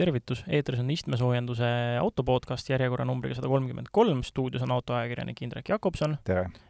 [0.00, 1.68] tervitus, eetris on istmesoojenduse
[2.00, 6.16] autopodcast järjekorranumbriga sada kolmkümmend kolm, stuudios on autoajakirjanik Indrek Jakobson.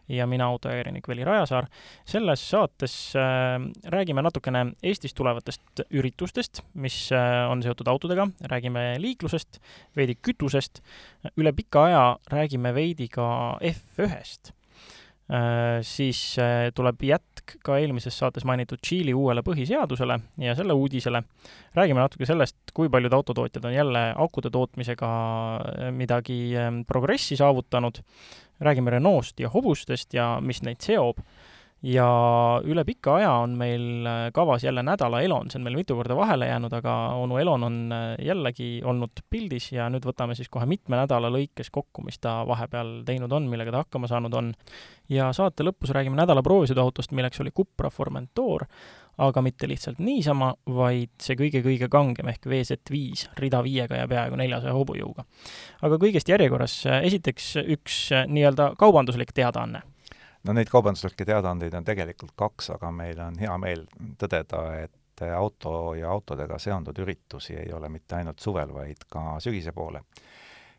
[0.09, 1.67] ja mina, autoajakirjanik Veli Rajasaar.
[2.05, 9.61] selles saates äh, räägime natukene Eestist tulevatest üritustest, mis äh, on seotud autodega, räägime liiklusest,
[9.97, 10.83] veidi kütusest,
[11.37, 14.60] üle pika aja räägime veidi ka F1-st Äh,
[15.87, 21.23] siis äh, tuleb jätk ka eelmises saates mainitud Tšiili uuele põhiseadusele ja selle uudisele.
[21.75, 25.11] räägime natuke sellest, kui paljud autotootjad on jälle akude tootmisega
[25.57, 28.03] äh, midagi ähm, progressi saavutanud,
[28.61, 31.23] räägime Renault'st ja hobustest ja mis neid seob
[31.83, 32.07] ja
[32.69, 36.17] üle pika aja on meil äh, kavas jälle nädala Elon, see on meil mitu korda
[36.17, 40.69] vahele jäänud, aga onu Elon on äh, jällegi olnud pildis ja nüüd võtame siis kohe
[40.69, 44.53] mitme nädala lõikes kokku, mis ta vahepeal teinud on, millega ta hakkama saanud on.
[45.09, 48.67] ja saate lõpus räägime nädala proovisõiduautost, milleks oli Cupra Formentor,
[49.21, 54.77] aga mitte lihtsalt niisama, vaid see kõige-kõige kangem ehk VZ5 rida viiega ja peaaegu neljasaja
[54.77, 55.25] hobujõuga.
[55.81, 59.81] aga kõigest järjekorras, äh, esiteks üks nii-öelda kaubanduslik teadaanne
[60.45, 63.87] no neid kaubanduslikke teadaandeid on tegelikult kaks, aga meil on hea meel
[64.21, 69.73] tõdeda, et auto ja autodega seonduvaid üritusi ei ole mitte ainult suvel, vaid ka sügise
[69.77, 70.01] poole.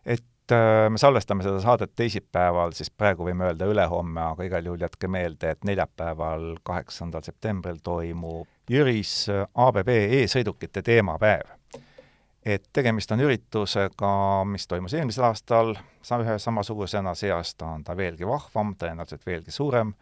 [0.05, 4.81] et äh, me salvestame seda saadet teisipäeval, siis praegu võime öelda ülehomme, aga igal juhul
[4.81, 9.89] jätke meelde, et neljapäeval, kaheksandal septembril toimub Jüris ABB
[10.21, 11.60] e-sõidukite teemapäev
[12.45, 14.13] et tegemist on üritusega,
[14.49, 15.75] mis toimus eelmisel aastal,
[16.23, 19.93] ühe samasugusena, see aasta on ta veelgi vahvam, tõenäoliselt veelgi suurem,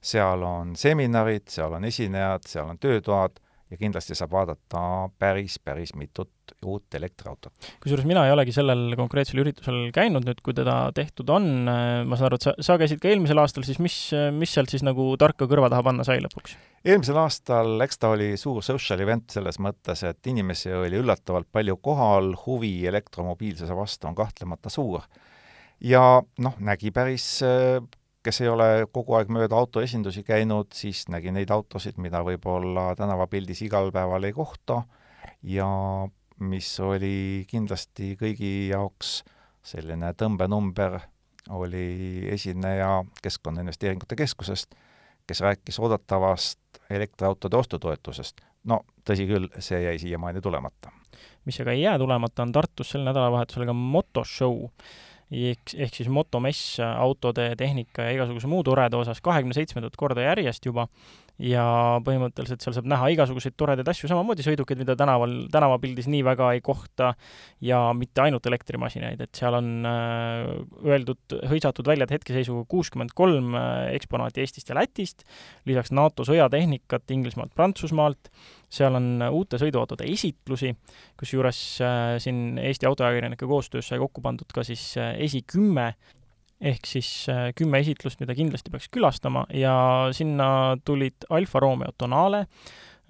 [0.00, 4.80] seal on seminarid, seal on esinejad, seal on töötoad ja kindlasti saab vaadata
[5.18, 6.30] päris, päris mitut
[6.62, 7.52] uut elektriautot.
[7.82, 12.28] kusjuures mina ei olegi sellel konkreetsel üritusel käinud nüüd, kui teda tehtud on, ma saan
[12.28, 13.96] aru, et sa, sa käisid ka eelmisel aastal, siis mis,
[14.36, 16.54] mis sealt siis nagu tarka kõrva taha panna sai lõpuks?
[16.86, 21.78] eelmisel aastal, eks ta oli suur social event selles mõttes, et inimesi oli üllatavalt palju
[21.82, 25.02] kohal, huvi elektromobiilsuse vastu on kahtlemata suur.
[25.82, 26.06] ja
[26.38, 27.40] noh, nägi päris
[28.26, 33.62] kes ei ole kogu aeg mööda autoesindusi käinud, siis nägi neid autosid, mida võib-olla tänavapildis
[33.68, 34.80] igal päeval ei kohta
[35.46, 35.68] ja
[36.42, 39.20] mis oli kindlasti kõigi jaoks
[39.66, 40.98] selline tõmbenumber,
[41.54, 44.74] oli esineja Keskkonnainvesteeringute Keskusest,
[45.26, 48.42] kes rääkis oodatavast elektriautode ostutoetusest.
[48.66, 50.90] no tõsi küll, see jäi siiamaani tulemata.
[51.44, 54.66] mis aga ei jää tulemata, on Tartus sel nädalavahetusel ka motoshow
[55.30, 60.66] ehk, ehk siis motomess autode, tehnika ja igasuguse muu toreda osas kahekümne seitsmendat korda järjest
[60.66, 60.86] juba
[61.42, 61.64] ja
[62.04, 66.62] põhimõtteliselt seal saab näha igasuguseid toredaid asju, samamoodi sõidukeid, mida tänaval, tänavapildis nii väga ei
[66.64, 67.12] kohta
[67.64, 70.48] ja mitte ainult elektrimasinaid, et seal on äh,
[70.86, 75.26] öeldud, hõisatud välja, et hetkeseisuga kuuskümmend kolm äh, eksponaati Eestist ja Lätist,
[75.68, 78.32] lisaks NATO sõjatehnikat Inglismaalt, Prantsusmaalt,
[78.72, 80.72] seal on äh, uute sõiduautode esitlusi,
[81.20, 81.62] kusjuures
[82.22, 85.92] siin Eesti autoajakirjanike koostöös sai kokku pandud ka siis esikümme
[86.60, 89.46] ehk siis äh, kümme esitlust, mida kindlasti peaks külastama.
[89.54, 89.76] Ja
[90.16, 92.46] sinna tulid Alfa Romeo Tonale,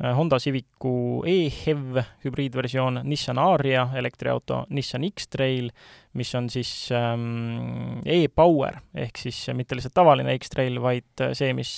[0.02, 5.70] äh, Honda Civicu e-HEV hübriidversioon, Nissan Aria elektriauto, Nissan X-Trail,
[6.16, 11.72] mis on siis ähm, e-Power, ehk siis mitte lihtsalt tavaline X-Trail, vaid see, mis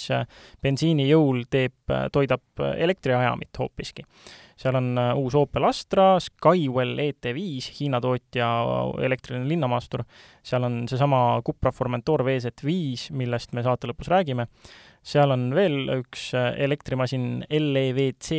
[0.63, 4.07] bensiini jõul teeb, toidab elektriajamit hoopiski
[4.59, 8.49] seal on äh, uus Opel Astra, Skywell ET5, Hiina tootja
[9.07, 10.03] elektriline linnamaastur,
[10.45, 14.49] seal on seesama Cupra Formentor VZ5, millest me saate lõpus räägime,
[15.07, 18.33] seal on veel üks äh, elektrimasin LEVC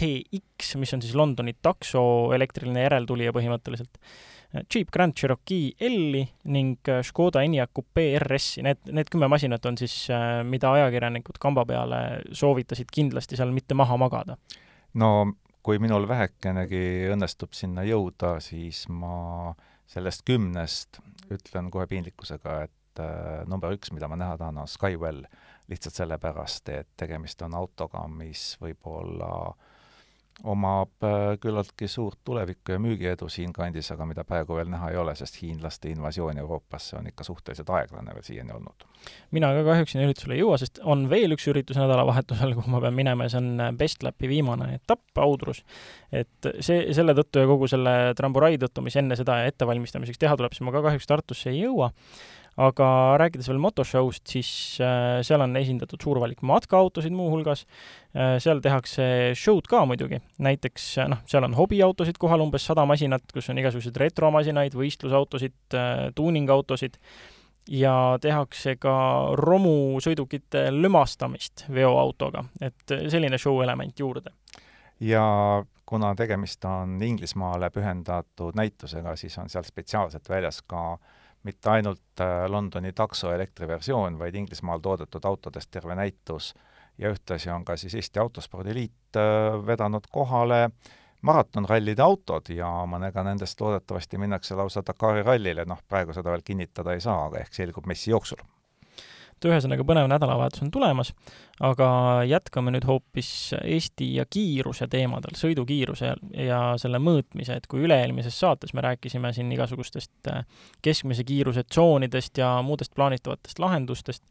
[0.00, 2.02] TX, mis on siis Londoni takso
[2.34, 3.98] elektriline järeltulija põhimõtteliselt.
[4.50, 9.78] Jeep Grand Cherokee L-i ning äh, Škoda Enyaq Coupe RS-i, need, need kümme masinat on
[9.78, 9.94] siis,
[10.50, 12.00] mida ajakirjanikud kamba peale
[12.34, 14.34] soovitasid kindlasti seal mitte maha magada.
[14.98, 15.12] no
[15.62, 19.54] kui minul vähekenegi õnnestub sinna jõuda, siis ma
[19.90, 21.00] sellest kümnest
[21.30, 25.26] ütlen kohe piinlikkusega, et äh, number üks, mida ma näha tahan, on Skywell.
[25.70, 29.69] lihtsalt sellepärast, et tegemist on autoga, mis võib-olla äh,
[30.44, 35.14] omab äh, küllaltki suurt tulevikku ja müügiedu siinkandis, aga mida praegu veel näha ei ole,
[35.18, 38.86] sest hiinlaste invasioon Euroopasse on ikka suhteliselt aeglane veel siiani olnud.
[39.30, 42.82] mina ka kahjuks sinna üritusele ei jõua, sest on veel üks üritus nädalavahetusel, kuhu ma
[42.84, 45.64] pean minema ja see on Bestlapi viimane etapp Audrus.
[46.12, 50.56] et see, selle tõttu ja kogu selle tramburai tõttu, mis enne seda ettevalmistamiseks teha tuleb,
[50.56, 51.90] siis ma ka kahjuks Tartusse ei jõua
[52.60, 52.88] aga
[53.20, 54.50] rääkides veel motoshow'st, siis
[54.82, 57.64] äh, seal on esindatud suur valik matkaautosid muuhulgas.
[58.14, 62.86] Äh,, seal tehakse show'd ka muidugi, näiteks äh, noh, seal on hobiautosid kohal umbes sada
[62.88, 66.98] masinat, kus on igasuguseid retromasinaid, võistlusautosid äh,, tuuningautosid,
[67.70, 68.94] ja tehakse ka
[69.38, 74.32] romusõidukite lömastamist veoautoga, et selline show element juurde.
[75.00, 75.24] Ja
[75.86, 80.98] kuna tegemist on Inglismaale pühendatud näitusega, siis on seal spetsiaalselt väljas ka
[81.42, 86.54] mitte ainult äh, Londoni takso elektriversioon, vaid Inglismaal toodetud autodest terve näitus.
[86.98, 90.70] Ja ühtlasi on ka siis Eesti Autospordiliit äh, vedanud kohale
[91.22, 96.96] maratonrallide autod ja mõnega nendest loodetavasti minnakse lausa Dakari rallile, noh, praegu seda veel kinnitada
[96.96, 98.40] ei saa, aga ehk selgub messi jooksul
[99.40, 101.14] et ühesõnaga, põnev nädalavahetus on tulemas,
[101.64, 101.88] aga
[102.28, 106.12] jätkame nüüd hoopis Eesti ja kiiruse teemadel, sõidukiiruse
[106.44, 110.44] ja, selle mõõtmise, et kui üle-eelmises saates me rääkisime siin igasugustest äh,
[110.84, 114.24] keskmise kiiruse tsoonidest ja muudest plaanitavatest lahendustest,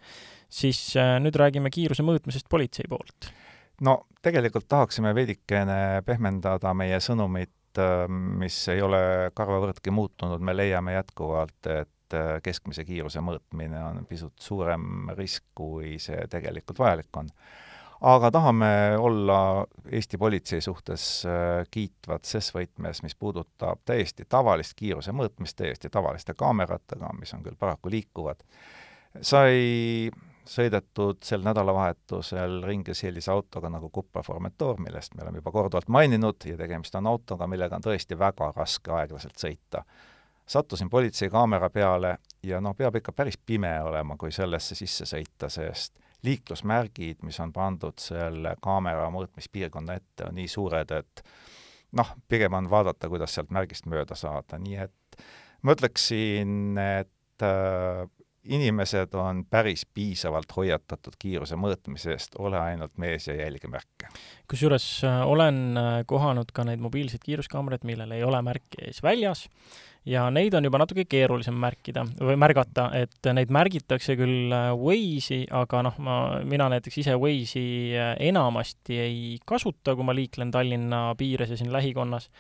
[0.50, 3.32] siis äh, nüüd räägime kiiruse mõõtmisest politsei poolt.
[3.82, 11.00] no tegelikult tahaksime veidikene pehmendada meie sõnumit, äh, mis ei ole karvavõrdki muutunud, me leiame
[11.00, 17.18] jätkuvalt, et et äh, keskmise kiiruse mõõtmine on pisut suurem risk, kui see tegelikult vajalik
[17.18, 17.30] on.
[18.02, 25.12] aga tahame olla Eesti politsei suhtes äh, kiitvad ses võtmes, mis puudutab täiesti tavalist kiiruse
[25.12, 28.44] mõõtmist, täiesti tavaliste kaameratega, mis on küll paraku liikuvad,
[29.22, 30.10] sai
[30.50, 36.46] sõidetud sel nädalavahetusel ringi sellise autoga nagu Cupra Formentor, millest me oleme juba korduvalt maininud
[36.46, 39.84] ja tegemist on autoga, millega on tõesti väga raske aeglaselt sõita
[40.50, 46.00] sattusin politseikaamera peale ja noh, peab ikka päris pime olema, kui sellesse sisse sõita, sest
[46.26, 51.24] liiklusmärgid, mis on pandud selle kaamera mõõtmispiirkonna ette, on nii suured, et
[51.96, 55.22] noh, pigem on vaadata, kuidas sealt märgist mööda saada, nii et
[55.64, 58.04] ma ütleksin, et äh,
[58.44, 64.10] inimesed on päris piisavalt hoiatatud kiiruse mõõtmise eest, ole ainult mees ja jälgi märke.
[64.48, 69.48] kusjuures äh, olen äh, kohanud ka neid mobiilseid kiiruskaameraid, millel ei ole märki ees väljas
[70.06, 75.44] ja neid on juba natuke keerulisem märkida või märgata, et neid märgitakse küll äh, Waze'i,
[75.52, 76.16] aga noh, ma,
[76.48, 78.00] mina näiteks ise Waze'i
[78.30, 82.32] enamasti ei kasuta, kui ma liiklen Tallinna piires ja siin lähikonnas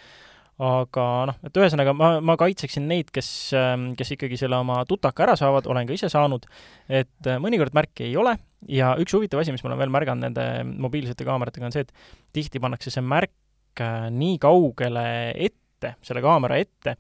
[0.60, 5.24] aga noh, et ühesõnaga ma, ma kaitseksin neid, kes, ähm, kes ikkagi selle oma tutaka
[5.24, 6.48] ära saavad, olen ka ise saanud,
[6.92, 8.36] et äh, mõnikord märke ei ole.
[8.68, 10.46] Ja üks huvitav asi, mis ma olen veel märganud nende
[10.84, 11.94] mobiilsete kaameratega, on see, et
[12.36, 15.08] tihti pannakse see märk äh, nii kaugele
[15.48, 16.98] ette, selle kaamera ette,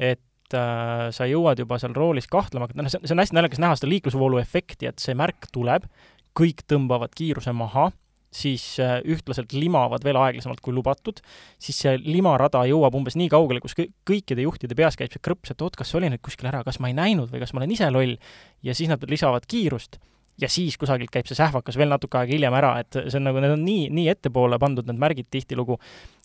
[0.00, 3.92] et äh, sa jõuad juba seal roolis kahtlema noh, see on hästi naljakas näha seda
[3.92, 5.84] liiklusvoolu efekti, et see märk tuleb,
[6.32, 7.90] kõik tõmbavad kiiruse maha
[8.32, 11.20] siis äh, ühtlaselt limavad veel aeglasemalt kui lubatud,
[11.60, 15.64] siis see limarada jõuab umbes nii kaugele, kus kõikide juhtide peas käib see krõps, et
[15.64, 17.90] oot, kas oli nüüd kuskil ära, kas ma ei näinud või kas ma olen ise
[17.92, 18.16] loll,
[18.64, 20.00] ja siis nad lisavad kiirust
[20.40, 23.42] ja siis kusagilt käib see sähvakas veel natuke aega hiljem ära, et see on nagu,
[23.42, 25.76] need on nii, nii ettepoole pandud, need märgid tihtilugu,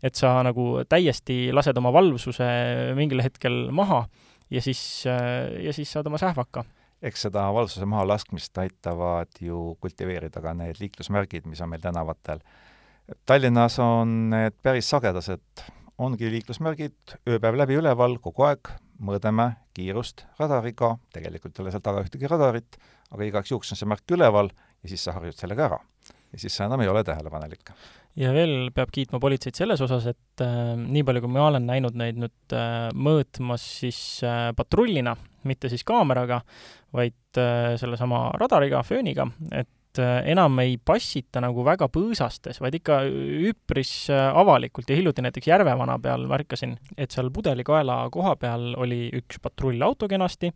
[0.06, 2.48] et sa nagu täiesti lased oma valvsuse
[2.98, 4.06] mingil hetkel maha
[4.54, 4.82] ja siis,
[5.12, 6.64] äh, ja siis saad oma sähvaka
[7.02, 12.42] eks seda valvsuse mahalaskmist aitavad ju kultiveerida ka need liiklusmärgid, mis on meil tänavatel.
[13.26, 15.64] Tallinnas on need päris sagedased,
[15.98, 22.04] ongi liiklusmärgid ööpäev läbi üleval kogu aeg, mõõdame kiirust radariga, tegelikult ei ole seal taga
[22.06, 22.80] ühtegi radarit,
[23.14, 25.80] aga igaks juhuks on see märk üleval ja siis sa harjud sellega ära.
[26.42, 27.72] Siis sa enam ei ole tähelepanelik.
[28.18, 31.98] Ja veel peab kiitma politseid selles osas, et äh, nii palju, kui ma olen näinud
[32.00, 35.14] neid nüüd äh, mõõtmas siis äh, patrullina,
[35.48, 36.42] mitte siis kaameraga,
[36.98, 39.70] vaid äh, sellesama radariga, fööniga, et
[40.02, 43.00] äh, enam ei passita nagu väga põõsastes, vaid ikka
[43.50, 49.08] üpris äh, avalikult ja hiljuti näiteks Järvevana peal märkasin, et seal pudelikaela koha peal oli
[49.18, 50.52] üks patrullauto kenasti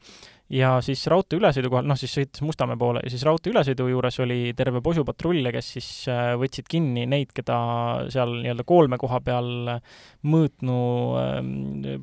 [0.51, 4.19] ja siis raudtee ülesõidu kohal, noh siis sõitis Mustamäe poole ja siis raudtee ülesõidu juures
[4.24, 7.57] oli terve posu patrulle, kes siis äh, võtsid kinni neid, keda
[8.13, 9.51] seal nii-öelda koolme koha peal
[10.27, 10.81] mõõtnu
[11.21, 11.55] ähm,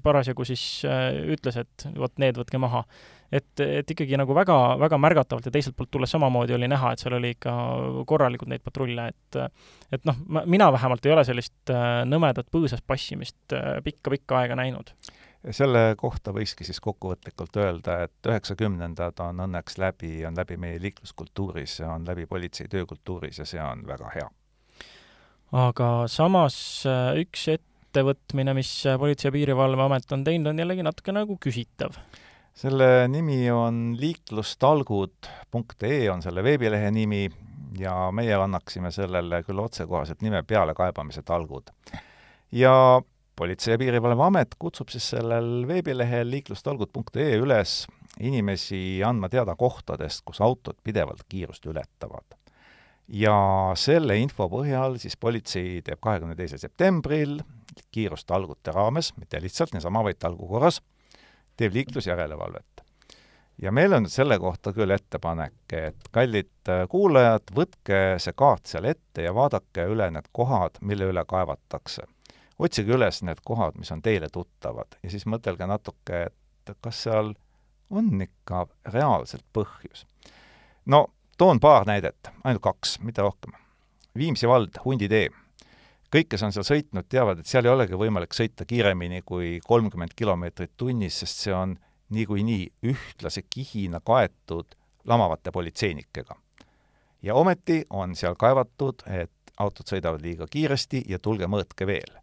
[0.04, 2.85] parasjagu siis ütles, et vot need võtke maha.
[3.33, 7.03] Et, et ikkagi nagu väga, väga märgatavalt ja teiselt poolt tulles samamoodi oli näha, et
[7.03, 7.55] seal oli ikka
[8.09, 9.41] korralikult neid patrulle, et
[9.93, 14.95] et noh, ma, mina vähemalt ei ole sellist äh, nõmedat põõsas passimist pikka-pikka aega näinud
[15.55, 21.79] selle kohta võikski siis kokkuvõtlikult öelda, et üheksakümnendad on õnneks läbi, on läbi meie liikluskultuuris
[21.83, 24.29] ja on läbi politsei töökultuuris ja see on väga hea.
[25.53, 31.39] aga samas äh, üks ettevõtmine, mis Politsei- ja Piirivalveamet on teinud, on jällegi natuke nagu
[31.41, 31.97] küsitav.
[32.59, 37.29] Selle nimi on liiklustalgud.ee on selle veebilehe nimi
[37.79, 41.71] ja meie annaksime sellele küll otsekohaselt nime pealekaebamise talgud.
[42.53, 43.03] ja
[43.37, 47.87] politsei- ja Piirivalveamet kutsub siis sellel veebilehel liiklustolgud.ee üles
[48.21, 52.35] inimesi andma teada kohtadest, kus autod pidevalt kiirust ületavad.
[53.09, 57.41] ja selle info põhjal siis politsei teeb kahekümne teisel septembril
[57.93, 60.83] kiirustalgute raames, mitte lihtsalt niisama, vaid talgu korras,
[61.59, 62.85] teeb liiklusjärelevalvet.
[63.62, 69.27] ja meil on selle kohta küll ettepanek, et kallid kuulajad, võtke see kaart seal ette
[69.27, 72.07] ja vaadake üle need kohad, mille üle kaevatakse
[72.59, 77.35] otsige üles need kohad, mis on teile tuttavad ja siis mõtelge natuke, et kas seal
[77.91, 80.05] on ikka reaalselt põhjus.
[80.87, 81.07] no
[81.38, 83.53] toon paar näidet, ainult kaks, mitte rohkem.
[84.19, 85.29] Viimsi vald, Hunditee.
[86.15, 90.15] Kõik, kes on seal sõitnud, teavad, et seal ei olegi võimalik sõita kiiremini kui kolmkümmend
[90.17, 91.77] kilomeetrit tunnis, sest see on
[92.15, 94.77] niikuinii ühtlase kihina kaetud
[95.09, 96.37] lamavate politseinikega.
[97.23, 102.19] ja ometi on seal kaevatud, et autod sõidavad liiga kiiresti ja tulge mõõtke veel.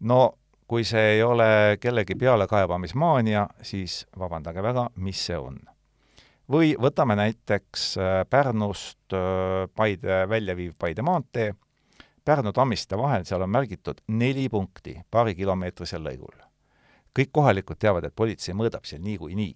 [0.00, 5.60] no kui see ei ole kellegi pealekaebamismaania, siis vabandage väga, mis see on?
[6.52, 11.52] või võtame näiteks äh, Pärnust äh, Paide välja viiv Paide maantee,
[12.24, 16.34] Pärnu-Tammiste vahel, seal on märgitud neli punkti paarikilomeetrisel lõigul.
[17.18, 19.54] kõik kohalikud teavad, et politsei mõõdab seal niikuinii.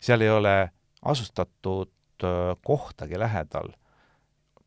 [0.00, 0.70] seal ei ole
[1.02, 1.90] asustatud
[2.64, 3.68] kohtagi lähedal.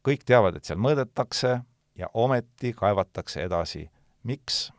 [0.07, 1.61] kõik teavad, et seal mõõdetakse
[1.95, 3.89] ja ometi kaevatakse edasi.
[4.23, 4.71] miks?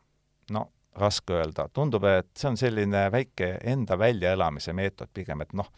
[0.51, 5.71] no raske öelda, tundub, et see on selline väike enda väljaelamise meetod pigem, et noh,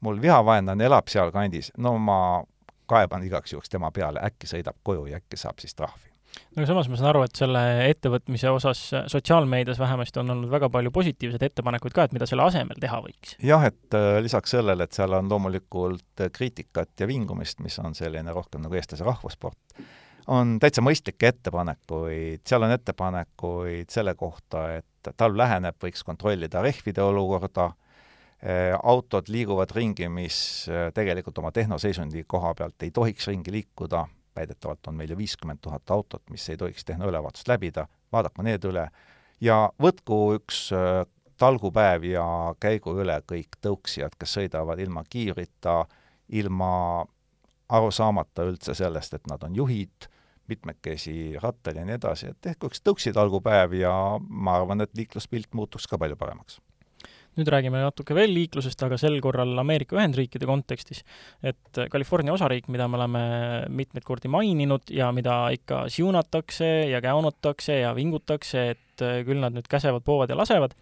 [0.00, 2.44] mul vihavaenlane elab sealkandis, no ma
[2.86, 6.11] kaeban igaks juhuks tema peale, äkki sõidab koju ja äkki saab siis trahvi
[6.56, 10.92] no samas ma saan aru, et selle ettevõtmise osas sotsiaalmeedias vähemasti on olnud väga palju
[10.94, 13.36] positiivseid ettepanekuid ka, et mida selle asemel teha võiks.
[13.42, 18.34] jah, et äh, lisaks sellele, et seal on loomulikult kriitikat ja vingumist, mis on selline
[18.36, 19.84] rohkem nagu eestlase rahvussport,
[20.32, 27.02] on täitsa mõistlikke ettepanekuid, seal on ettepanekuid selle kohta, et talv läheneb, võiks kontrollida rehvide
[27.02, 27.72] olukorda,
[28.44, 34.06] äh, autod liiguvad ringi, mis äh, tegelikult oma tehnoseisundi koha pealt ei tohiks ringi liikuda,
[34.36, 38.86] väidetavalt on meil ju viiskümmend tuhat autot, mis ei tohiks tehnoülevaatust läbida, vaadaku need üle
[39.40, 41.02] ja võtku üks äh,
[41.40, 42.24] talgupäev ja
[42.62, 45.82] käigu üle kõik tõuksijad, kes sõidavad ilma kiivrita,
[46.28, 46.72] ilma
[47.72, 50.08] aru saamata üldse sellest, et nad on juhid,
[50.50, 55.86] mitmekesi rattal ja nii edasi, et tehku üks tõuksitalgupäev ja ma arvan, et liikluspilt muutuks
[55.88, 56.58] ka palju paremaks
[57.38, 61.02] nüüd räägime natuke veel liiklusest, aga sel korral Ameerika Ühendriikide kontekstis.
[61.42, 63.22] et California osariik, mida me oleme
[63.68, 69.66] mitmeid kordi maininud ja mida ikka siunatakse ja käonatakse ja vingutakse, et küll nad nüüd
[69.70, 70.74] käsevad, poovad ja lasevad,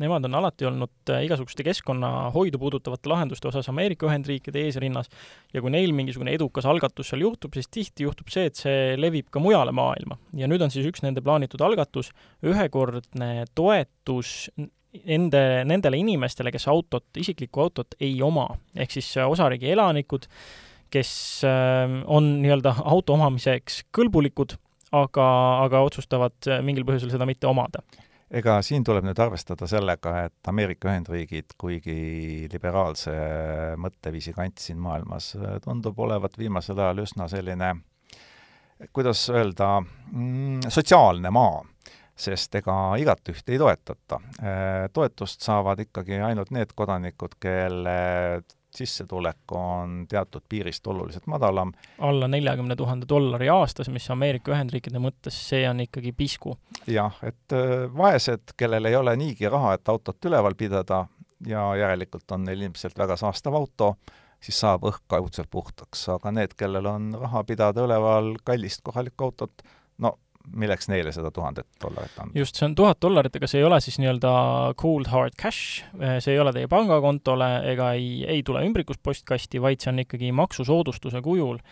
[0.00, 5.10] nemad on alati olnud igasuguste keskkonnahoidu puudutavate lahenduste osas Ameerika Ühendriikide eesrinnas
[5.52, 9.28] ja kui neil mingisugune edukas algatus seal juhtub, siis tihti juhtub see, et see levib
[9.34, 10.18] ka mujale maailma.
[10.38, 12.12] ja nüüd on siis üks nende plaanitud algatus,
[12.46, 14.48] ühekordne toetus
[14.92, 20.28] ende, nendele inimestele, kes autot, isiklikku autot ei oma, ehk siis äh, osariigi elanikud,
[20.92, 21.10] kes
[21.44, 24.56] ähm, on nii-öelda auto omamiseks kõlbulikud,
[24.96, 25.26] aga,
[25.66, 27.84] aga otsustavad äh, mingil põhjusel seda mitte omada.
[28.28, 33.14] Ega siin tuleb nüüd arvestada sellega, et Ameerika Ühendriigid, kuigi liberaalse
[33.80, 37.74] mõtteviisi kant siin maailmas, äh, tundub olevat viimasel ajal üsna selline,
[38.92, 41.60] kuidas öelda mm,, sotsiaalne maa
[42.18, 44.20] sest ega igatühte ei toetata.
[44.42, 47.98] Äh, toetust saavad ikkagi ainult need kodanikud, kelle
[48.78, 51.72] sissetulek on teatud piirist oluliselt madalam.
[51.98, 56.58] alla neljakümne tuhande dollari aastas, mis Ameerika Ühendriikide mõttes, see on ikkagi pisku.
[56.86, 61.06] jah, et äh, vaesed, kellel ei ole niigi raha, et autot üleval pidada
[61.46, 63.94] ja järelikult on neil ilmselt väga saastav auto,
[64.42, 69.62] siis saab õhk kaudselt puhtaks, aga need, kellel on raha pidada üleval kallist kohalikku autot,
[69.98, 70.18] no
[70.56, 72.38] milleks neile seda tuhandet dollarit anda?
[72.38, 74.32] just, see on tuhat dollarit, aga see ei ole siis nii-öelda
[74.80, 79.92] cold hard cash, see ei ole teie pangakontole ega ei, ei tule ümbrikuspostkasti, vaid see
[79.92, 81.62] on ikkagi maksusoodustuse kujul.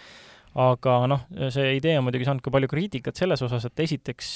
[0.57, 4.31] aga noh, see idee on muidugi saanud ka palju kriitikat selles osas, et esiteks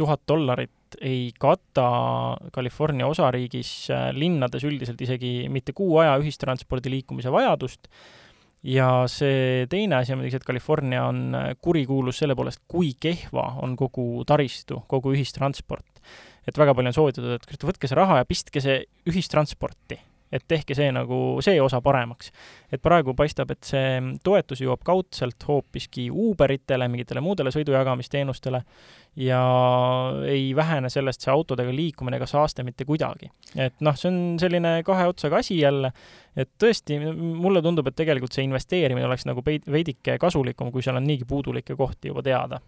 [0.00, 7.32] tuhat dollarit ei kata California osariigis äh, linnades üldiselt isegi mitte kuu aja ühistranspordi liikumise
[7.32, 7.88] vajadust
[8.62, 12.94] ja see teine asi on muidugi see, et California on äh, kurikuulus selle poolest, kui
[13.00, 16.02] kehva on kogu taristu, kogu ühistransport.
[16.46, 20.00] et väga palju on soovitatud, et võtke see raha ja pistke see ühistransporti
[20.32, 22.32] et tehke see nagu, see osa paremaks.
[22.72, 28.62] et praegu paistab, et see toetus jõuab kaudselt hoopiski Uberitele, mingitele muudele sõidujagamisteenustele
[29.16, 29.42] ja
[30.26, 33.30] ei vähene sellest see autodega liikumine ega saaste mitte kuidagi.
[33.56, 35.92] et noh, see on selline kahe otsaga asi jälle,
[36.36, 41.06] et tõesti, mulle tundub, et tegelikult see investeerimine oleks nagu veidike kasulikum, kui seal on
[41.06, 42.60] niigi puudulikke kohti juba teada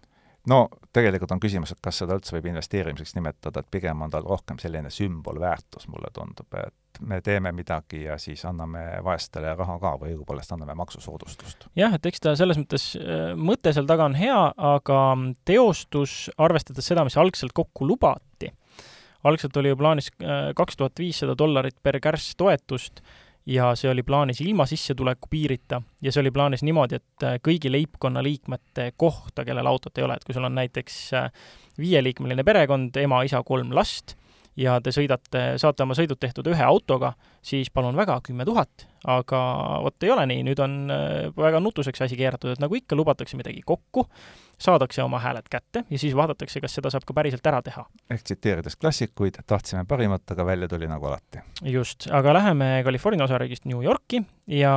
[0.49, 4.25] no tegelikult on küsimus, et kas seda üldse võib investeerimiseks nimetada, et pigem on tal
[4.27, 9.95] rohkem selline sümbolväärtus, mulle tundub, et me teeme midagi ja siis anname vaestele raha ka
[10.01, 11.67] või õigupoolest anname maksusoodustust.
[11.75, 14.39] jah, et eks ta selles mõttes, äh, mõte seal taga on hea,
[14.73, 15.01] aga
[15.45, 18.53] teostus, arvestades seda, mis algselt kokku lubati,
[19.25, 23.01] algselt oli ju plaanis äh, kaks tuhat viissada dollarit per kärss toetust
[23.45, 27.71] ja see oli plaanis ilma sissetuleku piirita ja see oli plaanis niimoodi, et äh, kõigi
[27.71, 31.31] leibkonna liikmete kohta, kellel autot ei ole, et kui sul on näiteks äh,
[31.79, 34.15] viieliikmeline perekond, ema, isa, kolm last
[34.59, 37.13] ja te sõidate, saate oma sõidud tehtud ühe autoga,
[37.45, 38.87] siis palun väga, kümme tuhat.
[39.05, 39.39] aga
[39.85, 43.37] vot ei ole nii, nüüd on äh, väga nutuseks asi keeratud, et nagu ikka, lubatakse
[43.37, 44.07] midagi kokku,
[44.57, 47.85] saadakse oma hääled kätte ja siis vaadatakse, kas seda saab ka päriselt ära teha.
[48.09, 51.43] ehk tsiteerides klassikuid, tahtsime parimat, aga välja tuli nagu alati.
[51.61, 54.75] just, aga läheme California osariigist New Yorki ja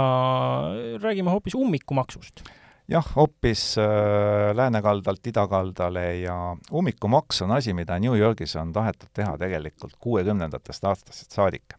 [1.00, 2.44] räägime hoopis ummikumaksust
[2.88, 9.37] jah, hoopis äh, läänekaldalt idakaldale ja ummikumaks on asi, mida New Yorgis on tahetud teha
[9.38, 11.75] tegelikult kuuekümnendatest aastatest saadik.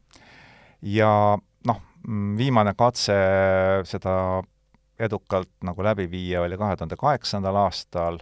[0.82, 1.82] ja noh,
[2.38, 3.16] viimane katse
[3.84, 4.44] seda
[5.00, 8.20] edukalt nagu läbi viia oli kahe tuhande kaheksandal aastal,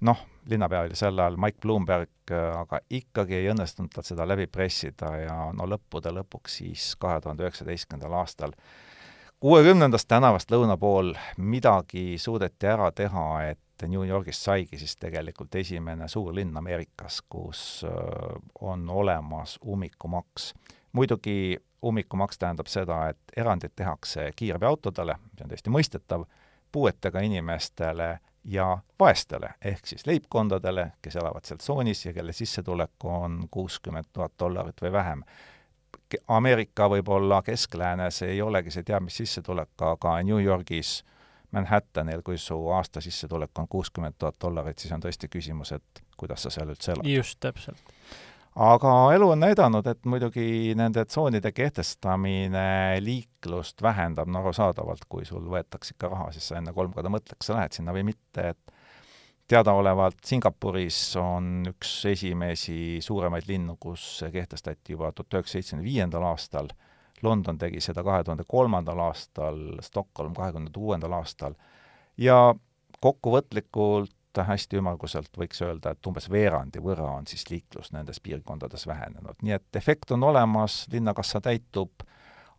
[0.00, 5.10] noh, linnapea oli sel ajal Mike Bloomberg, aga ikkagi ei õnnestunud tal seda läbi pressida
[5.22, 8.54] ja no lõppude lõpuks siis kahe tuhande üheksateistkümnendal aastal
[9.42, 16.06] kuuekümnendast tänavast lõuna pool midagi suudeti ära teha, et New Yorgist saigi siis tegelikult esimene
[16.08, 17.82] suur linn Ameerikas, kus
[18.60, 20.54] on olemas ummikumaks.
[20.92, 26.22] muidugi ummikumaks tähendab seda, et erandid tehakse kiirabiautodele, see on täiesti mõistetav,
[26.72, 33.48] puuetega inimestele ja vaestele, ehk siis leibkondadele, kes elavad seal tsoonis ja kelle sissetulek on
[33.50, 35.26] kuuskümmend tuhat dollarit või vähem
[36.28, 41.02] Ameerika võib-olla keskläänes ei olegi see teab mis sissetulek, aga New Yorgis,
[41.52, 46.46] Manhattanil, kui su aasta sissetulek on kuuskümmend tuhat dollarit, siis on tõesti küsimus, et kuidas
[46.46, 47.08] sa seal üldse elad.
[47.08, 47.82] just, täpselt.
[48.56, 55.44] aga elu on näidanud, et muidugi nende tsoonide kehtestamine liiklust vähendab, no arusaadavalt, kui sul
[55.44, 58.54] võetakse ikka raha, siis sa enne kolm korda mõtled, kas sa lähed sinna või mitte,
[58.54, 58.81] et
[59.48, 66.26] teadaolevalt Singapuris on üks esimesi suuremaid linnu, kus see kehtestati juba tuhat üheksasaja seitsmekümne viiendal
[66.30, 66.70] aastal,
[67.22, 71.54] London tegi seda kahe tuhande kolmandal aastal, Stockholm kahekümne uuendal aastal
[72.18, 72.54] ja
[73.02, 79.36] kokkuvõtlikult hästi ümmarguselt võiks öelda, et umbes veerandi võrra on siis liiklus nendes piirkondades vähenenud.
[79.42, 82.06] nii et efekt on olemas, linnakassa täitub,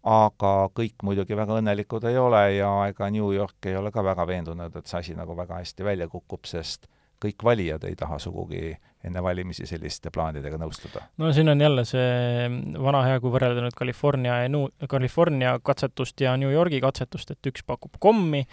[0.03, 4.27] aga kõik muidugi väga õnnelikud ei ole ja ega New York ei ole ka väga
[4.27, 6.89] veendunud, et see asi nagu väga hästi välja kukub, sest
[7.23, 11.01] kõik valijad ei taha sugugi enne valimisi selliste plaanidega nõustuda.
[11.19, 12.47] no siin on jälle see
[12.83, 17.51] vana hea, kui võrrelda nüüd California ja Nu-, California katsetust ja New Yorgi katsetust, et
[17.51, 18.43] üks pakub kommi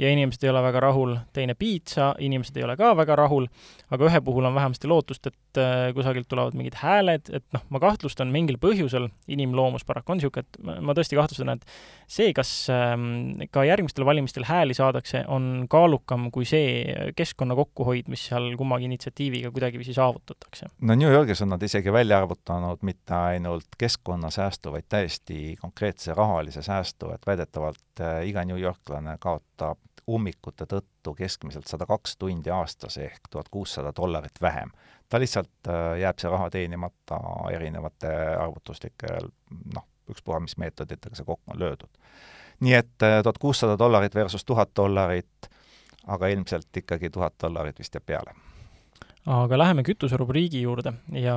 [0.00, 3.46] ja inimesed ei ole väga rahul, teine piitsa, inimesed ei ole ka väga rahul,
[3.90, 7.80] aga ühe puhul on vähemasti lootust, et äh, kusagilt tulevad mingid hääled, et noh, ma
[7.82, 11.66] kahtlustan mingil põhjusel, inimloomus paraku on niisugune, et ma tõesti kahtlustan, et
[12.10, 18.28] see, kas ähm, ka järgmistel valimistel hääli saadakse, on kaalukam kui see keskkonna kokkuhoid, mis
[18.30, 20.70] seal kummagi initsiatiiviga kuidagiviisi saavutatakse.
[20.80, 26.62] no New Yorgis on nad isegi välja arvutanud mitte ainult keskkonnasäästu, vaid täiesti konkreetse rahalise
[26.62, 29.78] säästu, et väidetavalt äh, iga newyorklane kaotab
[30.14, 34.70] ummikute tõttu keskmiselt sada kaks tundi aastas ehk tuhat kuussada dollarit vähem.
[35.08, 37.20] ta lihtsalt äh, jääb see raha teenimata
[37.52, 39.16] erinevate arvutuslike
[39.74, 42.02] noh, ükspuha mis meetoditega see kokku on löödud.
[42.60, 45.50] nii et äh, tuhat kuussada dollarit versus tuhat dollarit,
[46.06, 48.49] aga ilmselt ikkagi tuhat dollarit vist jääb peale
[49.28, 51.34] aga läheme kütuserubriigi juurde ja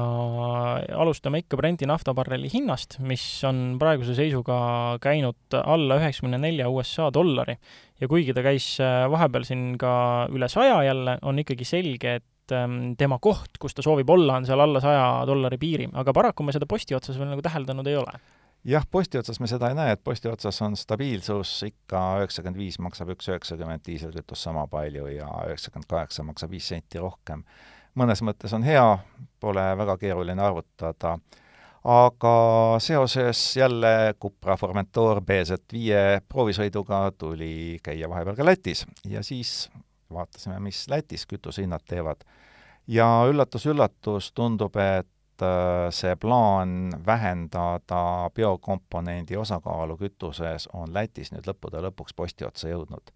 [0.95, 4.57] alustame ikka Brenti naftabarreli hinnast, mis on praeguse seisuga
[5.03, 7.57] käinud alla üheksakümne nelja USA dollari.
[7.99, 12.55] ja kuigi ta käis äh, vahepeal siin ka üle saja jälle, on ikkagi selge, et
[12.55, 16.43] ähm, tema koht, kus ta soovib olla, on seal alla saja dollari piiri, aga paraku
[16.43, 18.15] me seda posti otsas veel nagu täheldanud ei ole.
[18.63, 22.79] Jah, posti otsas me seda ei näe, et posti otsas on stabiilsus, ikka üheksakümmend viis
[22.79, 27.43] maksab üks üheksakümmend diiselkütus sama palju ja üheksakümmend kaheksa maksab viis senti rohkem
[27.99, 28.85] mõnes mõttes on hea,
[29.39, 31.17] pole väga keeruline arvutada,
[31.83, 32.35] aga
[32.79, 39.69] seoses jälle Cupra Formentor BZ5 proovisõiduga tuli käia vahepeal ka Lätis ja siis
[40.13, 42.23] vaatasime, mis Lätis kütusehinnad teevad.
[42.87, 51.83] ja üllatus-üllatus, tundub, et äh, see plaan vähendada biokomponendi osakaalu kütuses on Lätis nüüd lõppude
[51.83, 53.13] lõpuks posti otsa jõudnud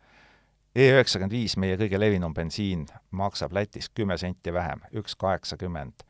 [0.78, 2.84] E üheksakümmend viis, meie kõige levinum bensiin,
[3.18, 6.04] maksab Lätis kümme senti vähem, üks kaheksakümmend.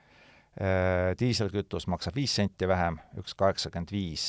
[0.60, 4.26] Äh, diiselkütus maksab viis senti vähem, üks kaheksakümmend viis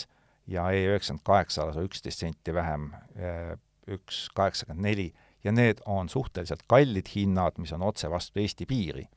[0.46, 3.56] ja E üheksakümmend kaheksa lausa üksteist senti vähem, äh,
[3.90, 5.08] üks kaheksakümmend neli
[5.44, 9.08] ja need on suhteliselt kallid hinnad, mis on otse vastu Eesti piiri.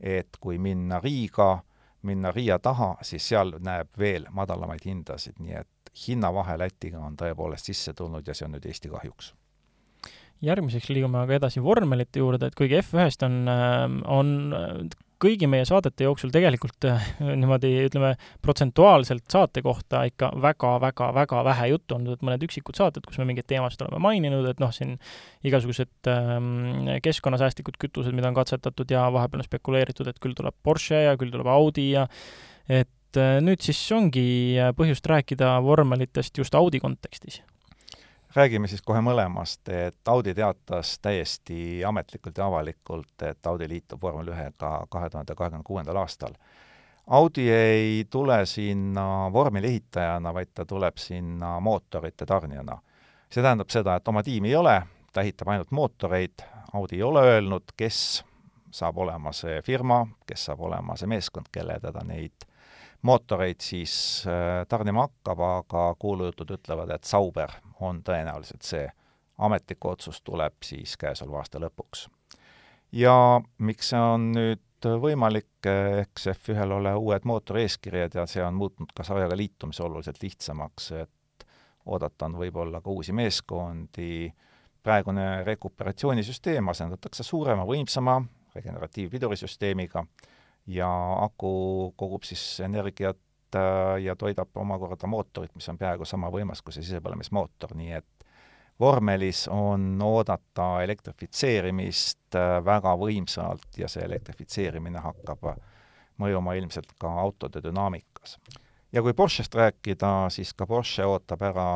[0.00, 1.62] et kui minna Riiga,
[2.02, 7.70] minna Riia taha, siis seal näeb veel madalamaid hindasid, nii et hinnavahe Lätiga on tõepoolest
[7.70, 9.34] sisse tulnud ja see on nüüd Eesti kahjuks
[10.44, 14.90] järgmiseks liigume aga edasi vormelite juurde, et kuigi F1-st on, äh, on
[15.24, 17.04] kõigi meie saadete jooksul tegelikult äh,
[17.40, 23.20] niimoodi, ütleme, protsentuaalselt saate kohta ikka väga-väga-väga vähe juttu olnud, et mõned üksikud saated, kus
[23.20, 24.96] me mingeid teemasid oleme maininud, et noh, siin
[25.46, 31.06] igasugused ähm, keskkonnasäästlikud kütused, mida on katsetatud ja vahepeal on spekuleeritud, et küll tuleb Porsche
[31.06, 32.06] ja küll tuleb Audi ja
[32.68, 34.28] et äh, nüüd siis ongi
[34.76, 37.42] põhjust rääkida vormelitest just Audi kontekstis
[38.34, 44.32] räägime siis kohe mõlemast, et Audi teatas täiesti ametlikult ja avalikult, et Audi liitub vormel
[44.34, 46.34] ühega kahe tuhande kahekümne kuuendal aastal.
[47.06, 52.78] Audi ei tule sinna vormeli ehitajana, vaid ta tuleb sinna mootorite tarnijana.
[53.30, 56.42] see tähendab seda, et oma tiimi ei ole, ta ehitab ainult mootoreid,
[56.72, 58.24] Audi ei ole öelnud, kes
[58.70, 62.46] saab olema see firma, kes saab olema see meeskond, kelle teda neid
[63.02, 68.84] mootoreid siis äh, tarnima hakkab, aga kuulujutud ütlevad, et Sauber on tõenäoliselt see
[69.38, 72.08] ametlik otsus tuleb siis käesoleva aasta lõpuks.
[72.92, 75.66] ja miks see on nüüd võimalik,
[76.00, 81.46] eks F1-l ole uued mootorieeskirjad ja see on muutnud ka sarjaga liitumise oluliselt lihtsamaks, et
[81.86, 84.28] oodata on võib-olla ka uusi meeskondi,
[84.84, 88.20] praegune rekuperatsioonisüsteem asendatakse suurema, võimsama
[88.54, 90.04] regeneratiivpidurisüsteemiga
[90.66, 90.90] ja
[91.24, 93.18] aku kogub siis energiat
[94.02, 98.26] ja toidab omakorda mootorit, mis on peaaegu sama võimas kui see sisepõlemismootor, nii et
[98.80, 105.54] vormelis on oodata elektrifitseerimist äh, väga võimsalt ja see elektrifitseerimine hakkab
[106.18, 108.38] mõjuma ilmselt ka autode dünaamikas.
[108.92, 111.68] ja kui Porschest rääkida, siis ka Porsche ootab ära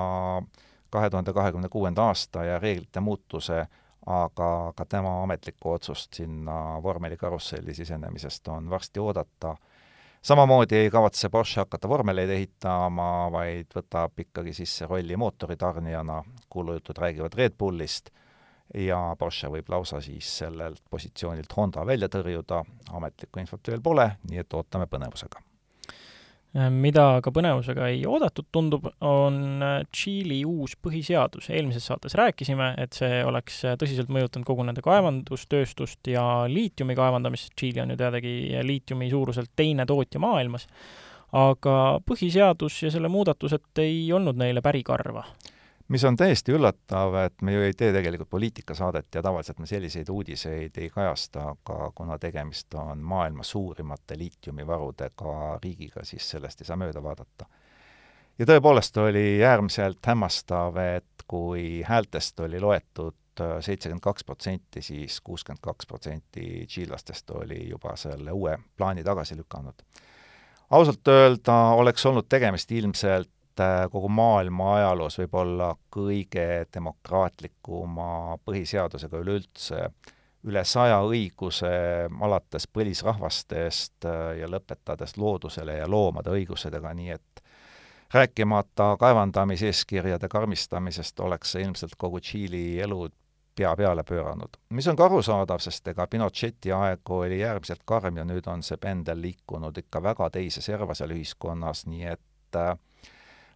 [0.90, 3.66] kahe tuhande kahekümne kuuenda aasta ja reeglite muutuse
[4.08, 9.56] aga ka tema ametlikku otsust sinna vormelikarusselli sisenemisest on varsti oodata.
[10.28, 16.20] Samamoodi ei kavatse Porsche hakata vormeleid ehitama, vaid võtab ikkagi sisse rolli mootoritarnijana,
[16.52, 18.12] kuulujutud räägivad Red Bullist,
[18.74, 22.60] ja Porsche võib lausa siis sellelt positsioonilt Honda välja tõrjuda,
[22.92, 25.47] ametlikku infot veel pole, nii et ootame põnevusega
[26.54, 31.50] mida ka põnevusega ei oodatud, tundub, on äh, Tšiili uus põhiseadus.
[31.52, 37.52] eelmises saates rääkisime, et see oleks äh, tõsiselt mõjutanud kogu nende kaevandustööstust ja liitiumi kaevandamist.
[37.54, 38.32] Tšiili on ju teadagi
[38.64, 40.66] liitiumi suuruselt teine tootja maailmas.
[41.32, 45.26] aga põhiseadus ja selle muudatused ei olnud neile pärikarva
[45.88, 50.08] mis on täiesti üllatav, et me ju ei tee tegelikult poliitikasaadet ja tavaliselt me selliseid
[50.12, 56.76] uudiseid ei kajasta, aga kuna tegemist on maailma suurimate liitiumivarudega riigiga, siis sellest ei saa
[56.76, 57.46] mööda vaadata.
[58.38, 63.16] ja tõepoolest oli äärmiselt hämmastav, et kui häältest oli loetud
[63.60, 69.82] seitsekümmend kaks protsenti, siis kuuskümmend kaks protsenti tšiilastest oli juba selle uue plaani tagasi lükanud.
[70.70, 73.37] ausalt öelda oleks olnud tegemist ilmselt Äh,
[73.92, 79.88] kogu maailma ajaloos võib-olla kõige demokraatlikuma põhiseadusega üleüldse,
[80.48, 81.70] üle saja õiguse,
[82.20, 87.42] alates põlisrahvastest äh, ja lõpetades loodusele ja loomade õigusedega, nii et
[88.14, 93.08] rääkimata kaevandamiseeskirjade karmistamisest, oleks see ilmselt kogu Tšiili elu
[93.58, 94.56] pea peale pööranud.
[94.70, 98.78] mis on ka arusaadav, sest ega Pinocheti aeg oli äärmiselt karm ja nüüd on see
[98.80, 102.76] pendel liikunud ikka väga teise serva seal ühiskonnas, nii et äh,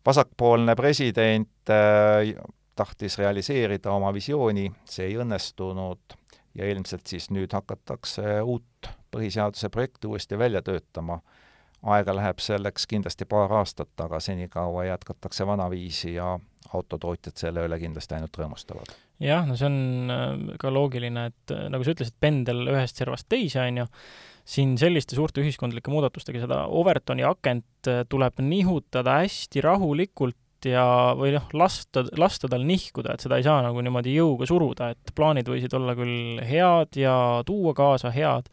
[0.06, 2.34] vasakpoolne president äh,
[2.76, 6.16] tahtis realiseerida oma visiooni, see ei õnnestunud
[6.54, 11.20] ja ilmselt siis nüüd hakatakse uut põhiseaduse projekti uuesti välja töötama.
[11.82, 16.38] aega läheb selleks kindlasti paar aastat, aga senikaua jätkatakse vanaviisi ja
[16.72, 18.92] autotootjad selle üle kindlasti ainult rõõmustavad.
[19.20, 23.28] jah, no see on äh, ka loogiline, et äh, nagu sa ütlesid, pendel ühest servast
[23.28, 23.86] teise, on ju,
[24.48, 30.84] siin selliste suurte ühiskondlike muudatustega seda Overtoni akent äh, tuleb nihutada hästi rahulikult ja,
[31.18, 35.14] või noh, lasta, lasta tal nihkuda, et seda ei saa nagu niimoodi jõuga suruda, et
[35.16, 37.14] plaanid võisid olla küll head ja
[37.46, 38.50] tuua kaasa head,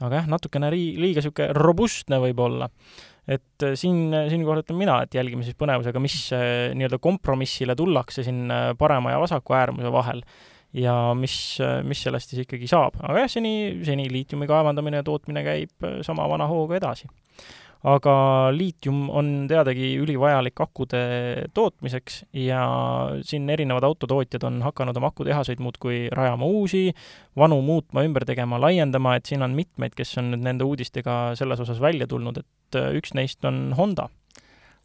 [0.00, 2.70] aga jah, natukene ri-, liiga niisugune robustne võib-olla.
[3.30, 8.24] et äh, siin, siinkohal ütlen mina, et jälgime siis põnevusega, mis äh, nii-öelda kompromissile tullakse
[8.26, 10.24] siin parema ja vasaku äärmuse vahel
[10.76, 11.34] ja mis,
[11.86, 12.98] mis sellest siis ikkagi saab.
[13.02, 13.54] aga jah, seni,
[13.86, 17.10] seni liitiumi kaevandamine ja tootmine käib äh, sama vana hooga edasi.
[17.90, 18.14] aga
[18.52, 21.00] liitium on teadagi ülivajalik akude
[21.56, 22.60] tootmiseks ja
[23.24, 26.90] siin erinevad autotootjad on hakanud oma akutehaseid muudkui rajama uusi,
[27.36, 31.64] vanu muutma, ümber tegema, laiendama, et siin on mitmeid, kes on nüüd nende uudistega selles
[31.64, 34.10] osas välja tulnud, et äh, üks neist on Honda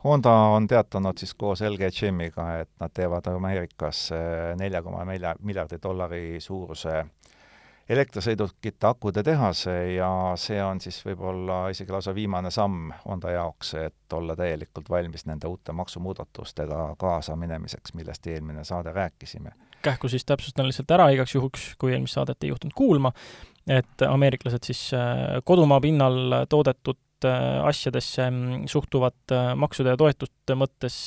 [0.06, 4.12] Honda on teatanud siis koos LG Chemiga, et nad teevad Ameerikas
[4.60, 7.00] nelja koma nelja miljardi dollari suuruse
[7.89, 10.10] elektrisõidukite akude tehase ja
[10.41, 15.50] see on siis võib-olla isegi lausa viimane samm Honda jaoks, et olla täielikult valmis nende
[15.50, 19.54] uute maksumuudatustega kaasa minemiseks, millest eelmine saade rääkisime.
[19.82, 23.12] kähku siis täpsustan lihtsalt ära igaks juhuks, kui eelmist saadet ei juhtunud kuulma,
[23.70, 24.91] et ameeriklased siis
[25.44, 30.97] kodumaa pinnal toodetud asjadesse mm, suhtuvad maksude ja toetuste mõttes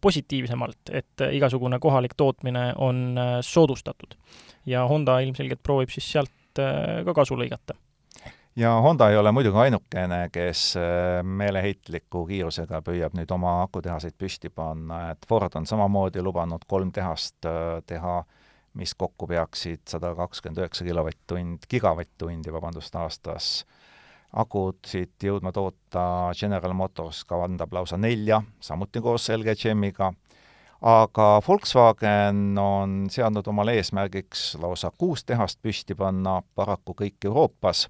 [0.00, 4.18] positiivsemalt, et igasugune kohalik tootmine on soodustatud.
[4.66, 7.74] ja Honda ilmselgelt proovib siis sealt ka kasu lõigata
[8.56, 14.50] ja Honda ei ole muidugi ainukene, kes äh, meeleheitliku kiirusega püüab nüüd oma akutehaseid püsti
[14.54, 18.22] panna, et Ford on samamoodi lubanud kolm tehast äh, teha,
[18.78, 23.50] mis kokku peaksid sada kakskümmend üheksa kilovatt-tund, gigavatt-tundi, vabandust, aastas.
[24.34, 30.10] Akusid jõudma toota General Motors kavandab lausa nelja, samuti koos LG Chemiga,
[30.84, 37.88] aga Volkswagen on seadnud omale eesmärgiks lausa kuus tehast püsti panna, paraku kõik Euroopas.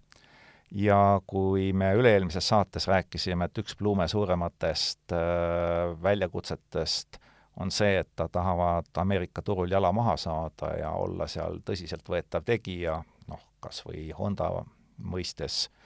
[0.74, 7.20] Ja kui me üle-eelmises saates rääkisime, et üks Blume suurematest äh, väljakutsetest
[7.62, 12.96] on see, et ta tahavad Ameerika turul jala maha saada ja olla seal tõsiseltvõetav tegija,
[13.30, 14.50] noh, kas või Honda
[14.98, 15.83] mõistes äh,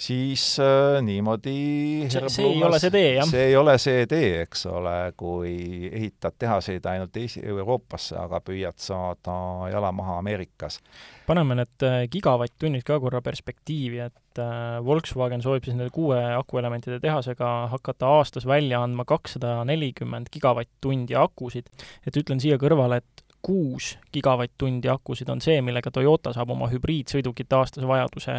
[0.00, 3.28] siis äh, niimoodi see, see ei ole see tee, jah?
[3.28, 5.52] see ei ole see tee, eks ole, kui
[5.92, 9.36] ehitad tehaseid ainult Eesti, Euroopasse, aga püüad saada
[9.72, 10.80] jala maha Ameerikas.
[11.28, 17.00] paneme need äh, gigavatt-tunnid ka korra perspektiivi, et äh, Volkswagen soovib siis nende kuue akuelementide
[17.02, 21.68] tehasega hakata aastas välja andma kakssada nelikümmend gigavatt-tundi akusid.
[22.06, 27.56] et ütlen siia kõrvale, et kuus gigavatt-tundi akusid on see, millega Toyota saab oma hübriidsõidukite
[27.56, 28.34] aastase vajaduse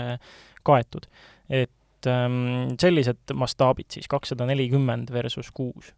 [0.66, 1.08] kaetud
[1.52, 5.94] et ähm, sellised mastaabid siis, kakssada nelikümmend versus kuus.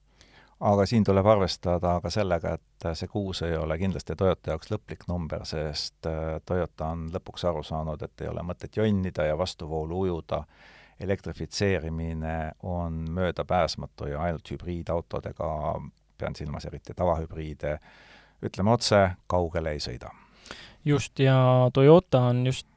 [0.64, 5.04] aga siin tuleb arvestada ka sellega, et see kuus ei ole kindlasti Toyota jaoks lõplik
[5.08, 10.00] number, sest äh, Toyota on lõpuks aru saanud, et ei ole mõtet jonnida ja vastuvoolu
[10.08, 10.44] ujuda,
[11.00, 15.54] elektrifitseerimine on möödapääsmatu ja ainult hübriidautodega,
[16.18, 17.78] pean silmas eriti tavahübriide,
[18.46, 20.14] ütleme otse, kaugele ei sõida
[20.86, 22.68] just, ja Toyota on just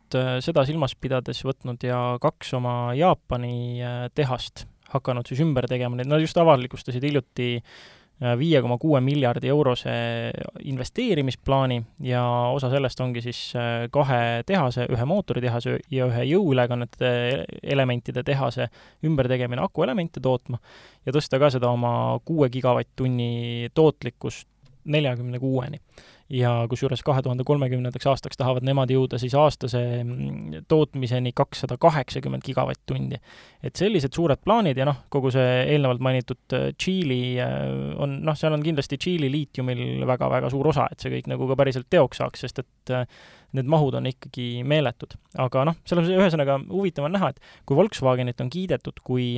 [0.44, 6.11] seda silmas pidades võtnud ja kaks oma Jaapani äh, tehast hakanud siis ümber tegema, need
[6.11, 9.94] nad just avalikustasid hiljuti äh, viie koma kuue miljardi eurose
[10.64, 12.22] investeerimisplaani ja
[12.55, 13.40] osa sellest ongi siis
[13.92, 17.12] kahe tehase, ühe mootoritehase ja ühe jõuülekannete
[17.62, 18.70] elementide tehase
[19.05, 20.62] ümbertegemine akuelemente tootma
[21.07, 24.48] ja tõsta ka seda oma kuue gigavatt-tunni tootlikkust
[24.87, 25.81] neljakümne kuueni
[26.32, 32.42] ja kusjuures kahe tuhande kolmekümnendaks aastaks tahavad nemad jõuda siis aastase mm, tootmiseni kakssada kaheksakümmend
[32.46, 33.20] gigavatt-tundi.
[33.62, 37.52] et sellised suured plaanid ja noh, kogu see eelnevalt mainitud äh, Tšiili äh,
[38.02, 41.58] on, noh, seal on kindlasti Tšiili liitiumil väga-väga suur osa, et see kõik nagu ka
[41.62, 43.06] päriselt teoks saaks, sest et äh,
[43.54, 45.14] need mahud on ikkagi meeletud.
[45.38, 49.36] aga noh, selles mõttes ühesõnaga huvitav on näha, et kui Volkswagenit on kiidetud kui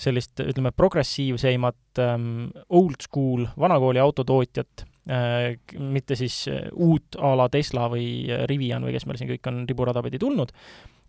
[0.00, 4.89] sellist, ütleme, progressiivseimat ähm, old school vanakooli autotootjat, Äh,
[5.78, 9.48] mitte siis äh, uut a la Tesla või äh, Rivian või kes meil siin kõik
[9.48, 10.52] on riburada pidi tulnud,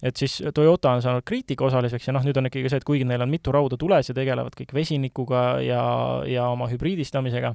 [0.01, 3.07] et siis Toyota on saanud kriitika osaliseks ja noh, nüüd on ikkagi see, et kuigi
[3.07, 5.83] neil on mitu rauda tules ja tegelevad kõik vesinikuga ja,
[6.27, 7.53] ja oma hübriidistamisega,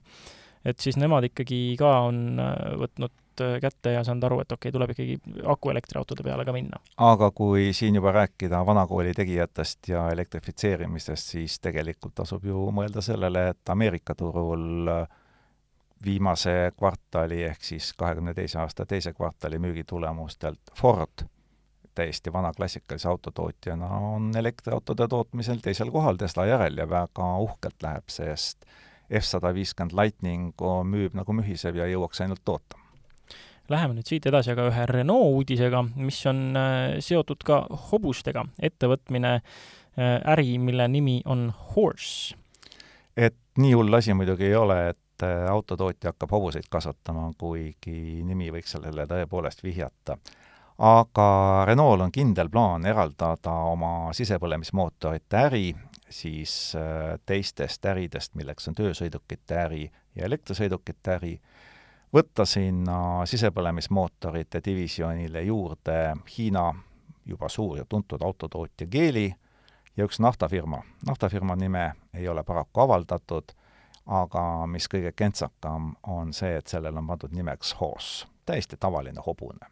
[0.69, 2.41] et siis nemad ikkagi ka on
[2.85, 6.81] võtnud kätte ja saanud aru, et okei okay,, tuleb ikkagi akuelektriautode peale ka minna.
[6.97, 13.51] aga kui siin juba rääkida vanakooli tegijatest ja elektrifitseerimisest, siis tegelikult tasub ju mõelda sellele,
[13.53, 15.05] et Ameerika turul äh,
[16.05, 21.27] viimase kvartali ehk siis kahekümne teise aasta teise kvartali müügitulemustelt Ford,
[21.95, 28.09] täiesti vana klassikalise autotootjana, on elektriautode tootmisel teisel kohal Tesla järel ja väga uhkelt läheb,
[28.13, 28.67] sest
[29.11, 30.53] F-150 Lightning
[30.85, 32.79] müüb nagu mühiseb ja jõuaks ainult toota.
[33.69, 39.33] Läheme nüüd siit edasi aga ühe Renault uudisega, mis on äh, seotud ka hobustega, ettevõtmine,
[39.41, 42.37] äh, äri, mille nimi on Horse.
[43.17, 48.23] et nii hull asi muidugi ei ole, et et äh, autotootja hakkab hobuseid kasvatama, kuigi
[48.25, 50.17] nimi võiks sellele tõepoolest vihjata.
[50.79, 55.75] aga Renault on kindel plaan eraldada oma sisepõlemismootorite äri
[56.11, 61.41] siis äh, teistest äridest, milleks on töösõidukite äri ja elektrisõidukite äri,
[62.13, 66.73] võtta sinna sisepõlemismootorite divisjonile juurde Hiina
[67.27, 69.33] juba suur ja tuntud autotootja Geely
[69.97, 70.83] ja üks naftafirma.
[71.07, 73.57] naftafirma nime ei ole paraku avaldatud
[74.07, 79.71] aga mis kõige kentsakam, on see, et sellel on pandud nimeks Horse, täiesti tavaline hobune.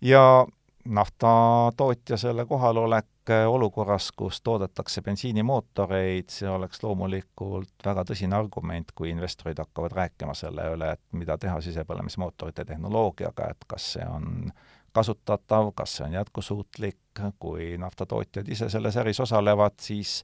[0.00, 0.46] ja
[0.84, 3.06] naftatootja selle kohalolek
[3.48, 10.66] olukorras, kus toodetakse bensiinimootoreid, see oleks loomulikult väga tõsine argument, kui investorid hakkavad rääkima selle
[10.74, 14.52] üle, et mida teha sisepõlemismootorite tehnoloogiaga, et kas see on
[14.94, 20.20] kasutatav, kas see on jätkusuutlik, kui naftatootjad ise selles äris osalevad, siis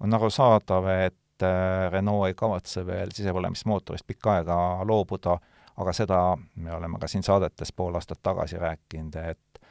[0.00, 4.56] on arusaadav, et et äh, Renault ei kavatse veel sisepõlemismootorist pikka aega
[4.88, 5.36] loobuda,
[5.82, 6.20] aga seda
[6.54, 9.62] me oleme ka siin saadetes pool aastat tagasi rääkinud, et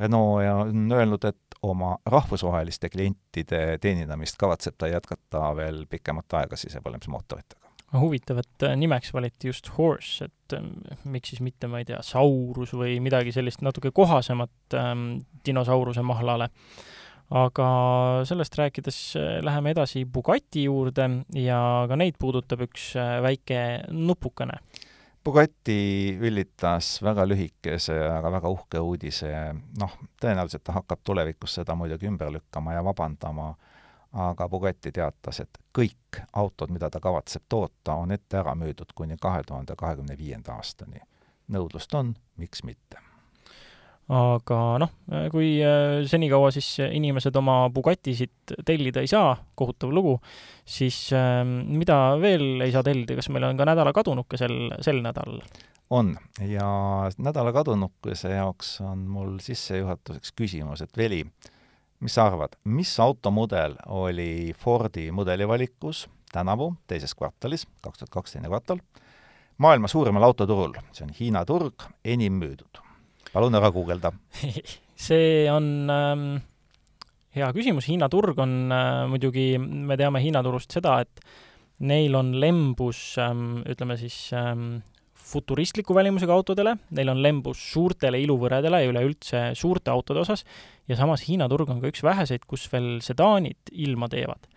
[0.00, 7.64] Renault on öelnud, et oma rahvusvaheliste klientide teenindamist kavatseb ta jätkata veel pikemat aega sisepõlemismootoritega
[7.96, 10.72] huvitav, et äh, nimeks valiti just horse, et ähm,
[11.04, 15.06] miks siis mitte, ma ei tea, saurus või midagi sellist natuke kohasemat ähm,
[15.46, 16.50] dinosauruse mahlale.
[17.30, 17.68] Aga
[18.28, 24.60] sellest rääkides äh, läheme edasi Bugatti juurde ja ka neid puudutab üks äh, väike nupukene.
[25.26, 29.32] Bugatti üllitas väga lühikese, aga väga uhke uudise,
[29.80, 33.54] noh, tõenäoliselt ta hakkab tulevikus seda muidugi ümber lükkama ja vabandama
[34.16, 39.18] aga Bugatti teatas, et kõik autod, mida ta kavatseb toota, on ette ära müüdud kuni
[39.20, 41.00] kahe tuhande kahekümne viienda aastani.
[41.48, 42.98] nõudlust on, miks mitte.
[44.12, 44.92] Aga noh,
[45.32, 50.16] kui äh, senikaua siis inimesed oma Bugatisid tellida ei saa, kohutav lugu,
[50.62, 55.02] siis ähm, mida veel ei saa tellida, kas meil on ka nädala kadunuke sel, sel
[55.02, 55.42] nädalal?
[55.90, 56.66] on ja
[57.18, 61.20] nädala kadunukese jaoks on mul sissejuhatuseks küsimus, et Veli,
[62.00, 68.48] mis sa arvad, mis automudel oli Fordi mudelivalikus tänavu teises kvartalis, kaks tuhat kaks teine
[68.48, 68.82] kvartal,
[69.58, 72.85] maailma suurimal autoturul, see on Hiina turg, enim müüdud?
[73.36, 74.12] Palun ära guugelda
[75.06, 76.28] see on ähm,
[77.36, 81.20] hea küsimus, Hiina turg on äh, muidugi, me teame Hiina turust seda, et
[81.84, 84.78] neil on lembus ähm, ütleme siis ähm,
[85.26, 90.46] futuristliku välimusega autodele, neil on lembus suurtele iluvõredele ja üleüldse suurte autode osas,
[90.88, 94.48] ja samas Hiina turg on ka üks väheseid, kus veel sedaanid ilma teevad.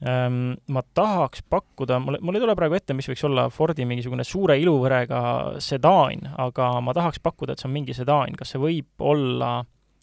[0.00, 4.24] Ehm, ma tahaks pakkuda, mul, mul ei tule praegu ette, mis võiks olla Fordi mingisugune
[4.24, 5.20] suure iluvõrega
[5.60, 9.58] sedaan, aga ma tahaks pakkuda, et see on mingi sedaan, kas see võib olla,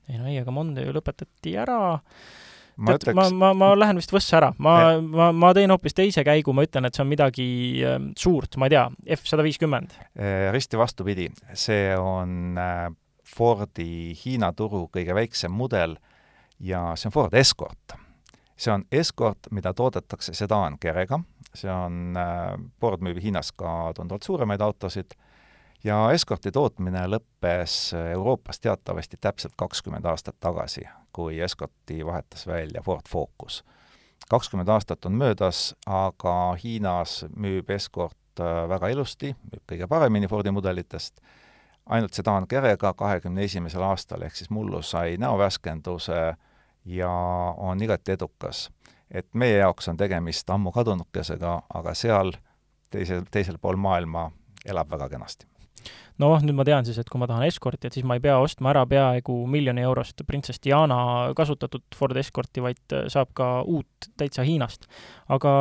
[0.06, 1.80] ei no ei, aga Monde ju lõpetati ära,
[2.78, 6.22] ma tead ma, ma, ma lähen vist võssa ära, ma, ma, ma teen hoopis teise
[6.28, 7.50] käigu, ma ütlen, et see on midagi
[7.82, 8.86] äh, suurt, ma ei tea,
[9.18, 9.98] F sada viiskümmend.
[10.54, 12.86] Risti vastupidi, see on äh,
[13.28, 15.98] Fordi Hiina turu kõige väiksem mudel
[16.62, 17.98] ja see on Ford Escort.
[18.58, 21.20] See on Escort, mida toodetakse sedaankerega,
[21.54, 22.18] see on,
[22.82, 25.14] Ford müüb Hiinas ka tunduvalt suuremaid autosid.
[25.86, 33.06] Ja Escorti tootmine lõppes Euroopas teatavasti täpselt kakskümmend aastat tagasi, kui Escorti vahetas välja Ford
[33.10, 33.64] Focus.
[34.30, 40.52] kakskümmend aastat on möödas, aga Hiinas müüb Escort äh, väga ilusti, müüb kõige paremini Fordi
[40.52, 41.22] mudelitest,
[41.86, 46.36] ainult sedaan kerega kahekümne esimesel aastal, ehk siis mullu sai näovärskenduse
[46.88, 47.12] ja
[47.58, 48.70] on igati edukas.
[49.12, 52.34] et meie jaoks on tegemist ammu kadunukesega, aga seal
[52.92, 54.32] teisel, teisel pool maailma
[54.66, 55.48] elab väga kenasti
[56.22, 58.38] noh, nüüd ma tean siis, et kui ma tahan Escorti, et siis ma ei pea
[58.42, 60.98] ostma ära peaaegu miljoni eurost Princess Diana
[61.38, 64.88] kasutatud Ford Escorti, vaid saab ka uut täitsa Hiinast.
[65.30, 65.52] aga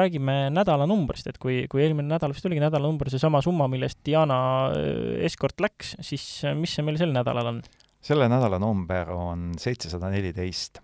[0.00, 4.40] räägime nädalanumbrist, et kui, kui eelmine nädal vist oligi nädalanumber seesama summa, millest Diana
[4.72, 6.24] äh, Escort läks, siis
[6.56, 7.62] mis see meil sel nädalal on?
[8.08, 10.78] Selle nädala number on seitsesada neliteist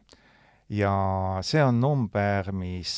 [0.68, 0.92] ja
[1.40, 2.92] see on number, mis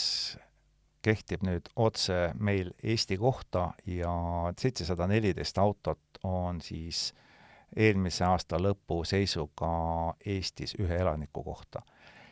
[1.07, 4.11] kehtib nüüd otse meil Eesti kohta ja
[4.59, 7.13] seitsesada neliteist autot on siis
[7.77, 9.71] eelmise aasta lõpu seisuga
[10.27, 11.83] Eestis ühe elaniku kohta.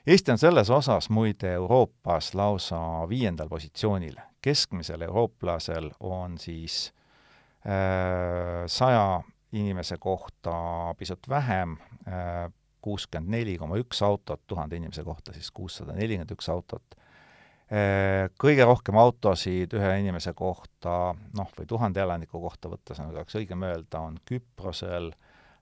[0.06, 4.18] Eesti on selles osas muide Euroopas lausa viiendal positsioonil.
[4.42, 6.92] keskmisel eurooplasel on siis
[7.62, 10.54] äh, saja äh, inimese kohta
[10.98, 12.50] pisut vähem äh,,
[12.84, 16.98] kuuskümmend neli koma üks autot, tuhande inimese kohta siis kuussada nelikümmend üks autot
[17.72, 23.38] Äh, kõige rohkem autosid ühe inimese kohta, noh, või tuhande elaniku kohta võttes, nagu oleks
[23.40, 25.08] õigem öelda, on Küprosel,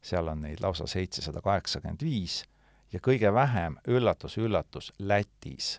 [0.03, 2.41] seal on neid lausa seitsesada kaheksakümmend viis,
[2.91, 5.77] ja kõige vähem, üllatus-üllatus, Lätis.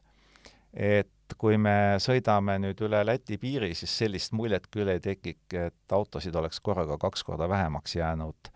[0.73, 5.95] Et kui me sõidame nüüd üle Läti piiri, siis sellist muljet küll ei teki, et
[5.95, 8.53] autosid oleks korraga kaks korda vähemaks jäänud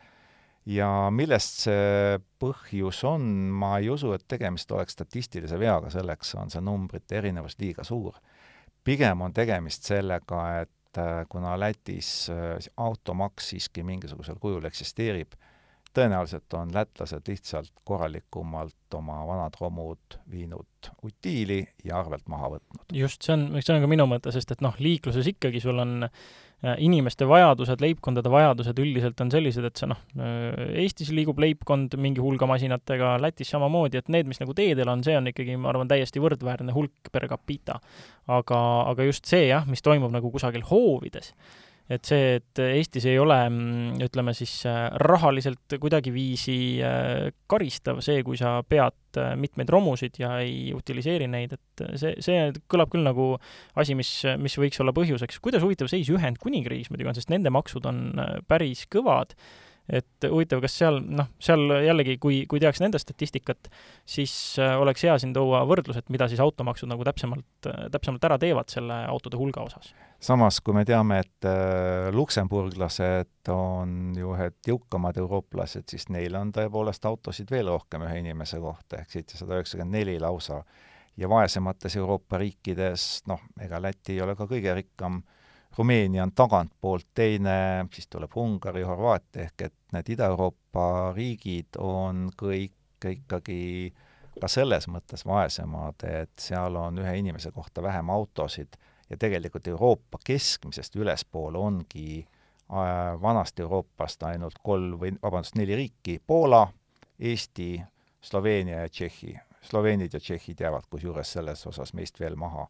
[0.68, 3.24] ja millest see põhjus on,
[3.56, 8.18] ma ei usu, et tegemist oleks statistilise veaga, selleks on see numbrite erinevus liiga suur.
[8.84, 15.36] pigem on tegemist sellega, et äh, kuna Lätis äh, automaks siiski mingisugusel kujul eksisteerib,
[15.98, 22.84] tõenäoliselt on lätlased lihtsalt korralikumalt oma vanad romud viinud utiili ja arvelt maha võtnud.
[22.94, 26.10] just, see on, see on ka minu mõte, sest et noh, liikluses ikkagi sul on
[26.66, 31.94] Äh, inimeste vajadused, leibkondade vajadused üldiselt on sellised, et see noh, äh, Eestis liigub leibkond
[32.02, 35.70] mingi hulga masinatega, Lätis samamoodi, et need, mis nagu teedel on, see on ikkagi, ma
[35.70, 37.78] arvan, täiesti võrdväärne hulk per capita.
[38.26, 41.30] aga, aga just see jah, mis toimub nagu kusagil hoovides
[41.92, 48.24] et see, et Eestis ei ole, mm, ütleme siis äh, rahaliselt kuidagiviisi äh, karistav see,
[48.28, 53.08] kui sa pead äh, mitmeid romusid ja ei utiliseeri neid, et see, see kõlab küll
[53.08, 53.30] nagu
[53.80, 54.12] asi, mis,
[54.42, 55.40] mis võiks olla põhjuseks.
[55.44, 58.12] kuidas huvitav seis Ühendkuningriigis muidugi on, sest nende maksud on
[58.52, 59.38] päris kõvad
[59.90, 63.70] et huvitav, kas seal, noh, seal jällegi, kui, kui teaks nende statistikat,
[64.08, 68.40] siis äh, oleks hea siin tuua võrdlus, et mida siis automaksud nagu täpsemalt, täpsemalt ära
[68.42, 69.94] teevad selle autode hulga osas.
[70.20, 76.52] samas, kui me teame, et äh, luksemburglased on ju ühed jõukamad eurooplased, siis neil on
[76.56, 80.64] tõepoolest autosid veel rohkem ühe inimese kohta, ehk seitsesada üheksakümmend neli lausa.
[81.18, 85.37] ja vaesemates Euroopa riikides, noh, ega Läti ei ole ka kõige rikkam äh,
[85.78, 93.06] Rumeenia on tagantpoolt teine, siis tuleb Ungari, Horvaatia, ehk et need Ida-Euroopa riigid on kõik
[93.06, 93.94] ikkagi
[94.42, 98.78] ka selles mõttes vaesemad, et seal on ühe inimese kohta vähem autosid
[99.10, 106.20] ja tegelikult Euroopa keskmisest ülespool ongi äh, vanast Euroopast ainult kolm või vabandust, neli riiki,
[106.28, 106.66] Poola,
[107.20, 107.76] Eesti,
[108.22, 109.38] Sloveenia ja Tšehhi.
[109.68, 112.68] Sloveenid ja tšehhid jäävad kusjuures selles osas meist veel maha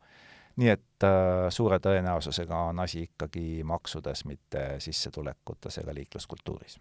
[0.57, 6.79] nii et äh, suure tõenäosusega on asi ikkagi maksudes, mitte sissetulekutes ega liikluskultuuris.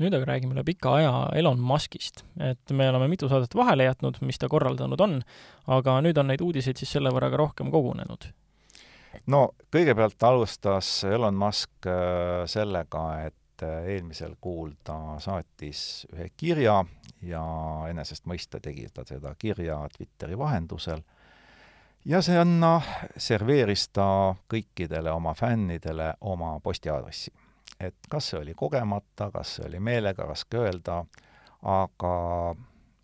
[0.00, 2.24] nüüd aga räägime üle pika aja Elon Muskist.
[2.40, 5.20] et me oleme mitu saadet vahele jätnud, mis ta korraldanud on,
[5.66, 8.30] aga nüüd on neid uudiseid siis selle võrra ka rohkem kogunenud.
[9.26, 16.82] no kõigepealt alustas Elon Musk äh, sellega, et äh, eelmisel kuul ta saatis ühe kirja
[17.22, 17.44] ja
[17.90, 21.04] enesest mõista tegi ta seda kirja Twitteri vahendusel
[22.04, 22.80] ja sinna
[23.16, 27.32] serveeris ta kõikidele oma fännidele oma postiaadressi.
[27.80, 31.04] et kas see oli kogemata, kas see oli meelega, raske öelda,
[31.62, 32.16] aga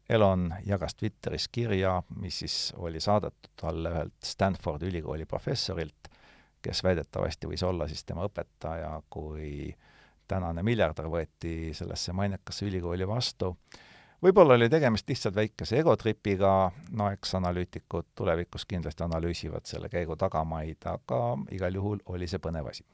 [0.09, 6.11] Elon jagas Twitteris kirja, mis siis oli saadetud talle ühelt Stanfordi ülikooli professorilt,
[6.63, 9.75] kes väidetavasti võis olla siis tema õpetaja, kui
[10.29, 13.57] tänane miljardär võeti sellesse mainekasse ülikooli vastu
[14.27, 16.53] võib-olla oli tegemist lihtsalt väikese egotripiga,
[16.99, 21.20] no eks analüütikud tulevikus kindlasti analüüsivad selle käigu tagamaid, aga
[21.55, 22.85] igal juhul oli see põnev asi.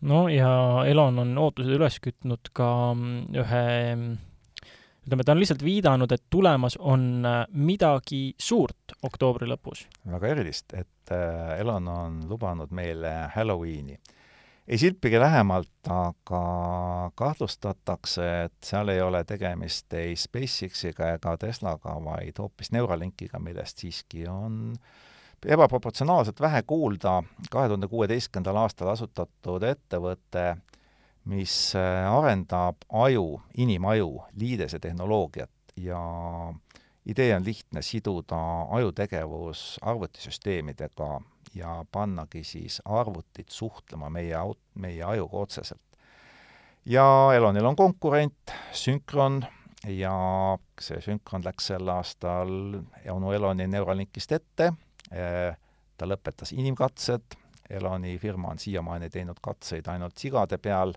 [0.00, 3.64] no ja Elon on ootused üles kütnud ka mm, ühe
[5.04, 9.86] ütleme, ta on lihtsalt viidanud, et tulemas on äh, midagi suurt oktoobri lõpus.
[10.10, 13.98] väga erilist, et äh, Elon on lubanud meile Halloweeni
[14.68, 16.42] ei silpigi lähemalt, aga
[17.14, 24.26] kahtlustatakse, et seal ei ole tegemist ei SpaceXiga ega Teslaga, vaid hoopis Neuralinkiga, millest siiski
[24.28, 24.76] on
[25.44, 27.22] ebaproportsionaalselt vähe kuulda.
[27.50, 30.56] kahe tuhande kuueteistkümnendal aastal asutatud ettevõte,
[31.28, 36.00] mis äh, arendab aju, inimaju, liidese tehnoloogiat ja
[37.06, 38.40] idee on lihtne, siduda
[38.70, 41.20] ajutegevus arvutisüsteemidega
[41.54, 45.80] ja pannagi siis arvutid suhtlema meie aut-, meie ajuga otseselt.
[46.84, 49.44] ja Elonil on konkurent, Synchron,
[49.86, 50.14] ja
[50.80, 52.50] see Synchron läks sel aastal
[53.10, 54.72] onu Eloni Neuralinkist ette,
[55.96, 57.38] ta lõpetas inimkatsed,
[57.70, 60.92] Eloni firma on siiamaani teinud katseid ainult sigade peal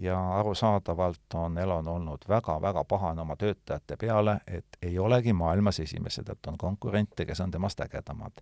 [0.00, 6.28] ja arusaadavalt on Elon olnud väga-väga pahane oma töötajate peale, et ei olegi maailmas esimesed,
[6.32, 8.40] et on konkurente, kes on temast ägedamad.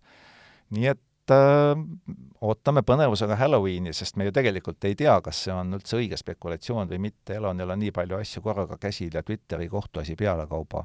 [0.71, 1.01] nii et
[1.35, 1.79] äh,
[2.41, 6.91] ootame põnevusega Halloweeni, sest me ju tegelikult ei tea, kas see on üldse õige spekulatsioon
[6.91, 10.85] või mitte, Elonil on nii palju asju korraga käsil ja Twitteri kohtuasi pealekauba.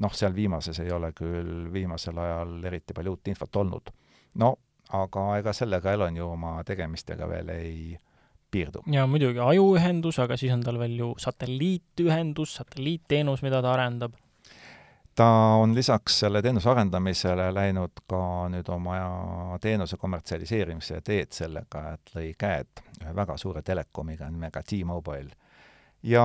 [0.00, 3.90] noh, seal viimases ei ole küll viimasel ajal eriti palju uut infot olnud.
[4.34, 4.56] no
[4.92, 7.98] aga ega sellega Elon ju oma tegemistega veel ei
[8.50, 8.82] piirdu.
[8.90, 14.16] ja muidugi ajuühendus, aga siis on tal veel ju satelliitühendus, satelliitteenus, mida ta arendab
[15.14, 15.26] ta
[15.60, 22.32] on lisaks selle teenuse arendamisele läinud ka nüüd oma teenuse kommertsialiseerimise teed sellega, et lõi
[22.38, 25.30] käed ühe väga suure telekomiga nimega T-Mobile.
[26.02, 26.24] ja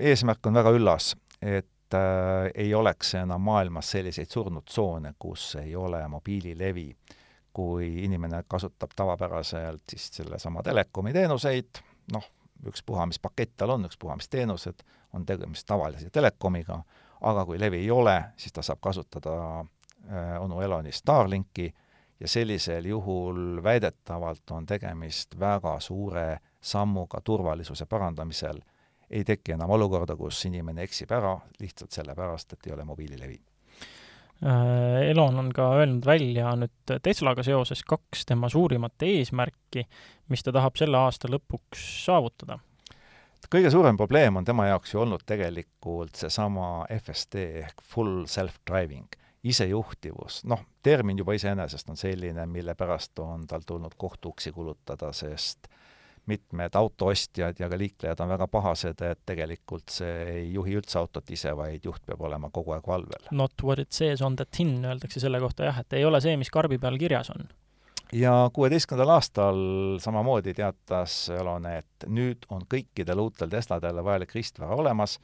[0.00, 5.76] eesmärk on väga üllas, et äh, ei oleks enam maailmas selliseid surnud tsoone, kus ei
[5.76, 6.96] ole mobiililevi.
[7.52, 11.80] kui inimene kasutab tavapäraselt siis sellesama telekomi teenuseid,
[12.12, 12.24] noh,
[12.66, 16.82] ükspuha, mis pakett tal on, ükspuha, mis teenused, on tegemist tavalise telekomiga,
[17.20, 21.72] aga kui levi ei ole, siis ta saab kasutada äh, onu Eloni Starlinki
[22.20, 28.60] ja sellisel juhul väidetavalt on tegemist väga suure sammuga turvalisuse parandamisel.
[29.10, 33.38] ei teki enam olukorda, kus inimene eksib ära lihtsalt sellepärast, et ei ole mobiililevi.
[34.44, 39.86] Äh, Elon on ka öelnud välja nüüd Teslaga seoses kaks tema suurimat eesmärki,
[40.28, 42.58] mis ta tahab selle aasta lõpuks saavutada
[43.50, 50.42] kõige suurem probleem on tema jaoks ju olnud tegelikult seesama FSD ehk full self-driving, isejuhtivus.
[50.44, 55.68] noh, termin juba iseenesest on selline, mille pärast on tal tulnud kohtuuksi kulutada, sest
[56.28, 61.30] mitmed autoostjad ja ka liiklejad on väga pahased, et tegelikult see ei juhi üldse autot
[61.32, 63.30] ise, vaid juht peab olema kogu aeg valvel.
[63.30, 66.36] Not what it says on the tin, öeldakse selle kohta jah, et ei ole see,
[66.36, 67.48] mis karbi peal kirjas on
[68.12, 69.58] ja kuueteistkümnendal aastal
[70.00, 75.18] samamoodi teatas Elon, et nüüd on kõikidel uutel Tesladel vajalik ristvara olemas,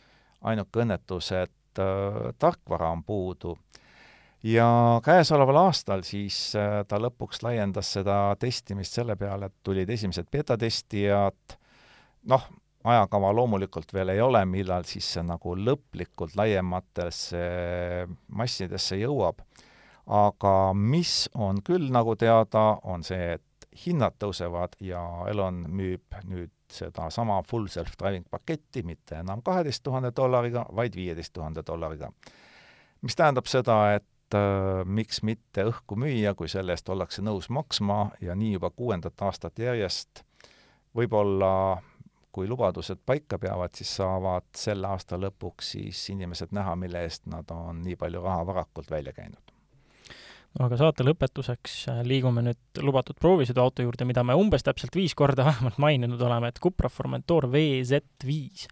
[0.44, 3.56] ainuke õnnetus, et äh, tarkvara on puudu.
[4.42, 10.28] ja käesoleval aastal siis äh, ta lõpuks laiendas seda testimist selle peale, et tulid esimesed
[10.30, 11.56] betatestijad,
[12.28, 12.48] noh,
[12.84, 17.46] ajakava loomulikult veel ei ole, millal siis see nagu lõplikult laiematesse
[18.28, 19.40] massidesse jõuab
[20.06, 26.52] aga mis on küll nagu teada, on see, et hinnad tõusevad ja Elon müüb nüüd
[26.70, 32.10] sedasama full self-driving paketti mitte enam kaheteist tuhande dollariga, vaid viieteist tuhande dollariga.
[33.02, 38.10] mis tähendab seda, et äh, miks mitte õhku müüa, kui selle eest ollakse nõus maksma
[38.20, 40.24] ja nii juba kuuendat aastat järjest.
[40.94, 41.82] võib-olla
[42.32, 47.50] kui lubadused paika peavad, siis saavad selle aasta lõpuks siis inimesed näha, mille eest nad
[47.50, 49.53] on nii palju raha varakult välja käinud
[50.62, 55.46] aga saate lõpetuseks äh, liigume nüüd lubatud proovisõiduauto juurde, mida me umbes täpselt viis korda
[55.50, 58.66] vähemalt maininud oleme, et Cupra Formentor VZ5.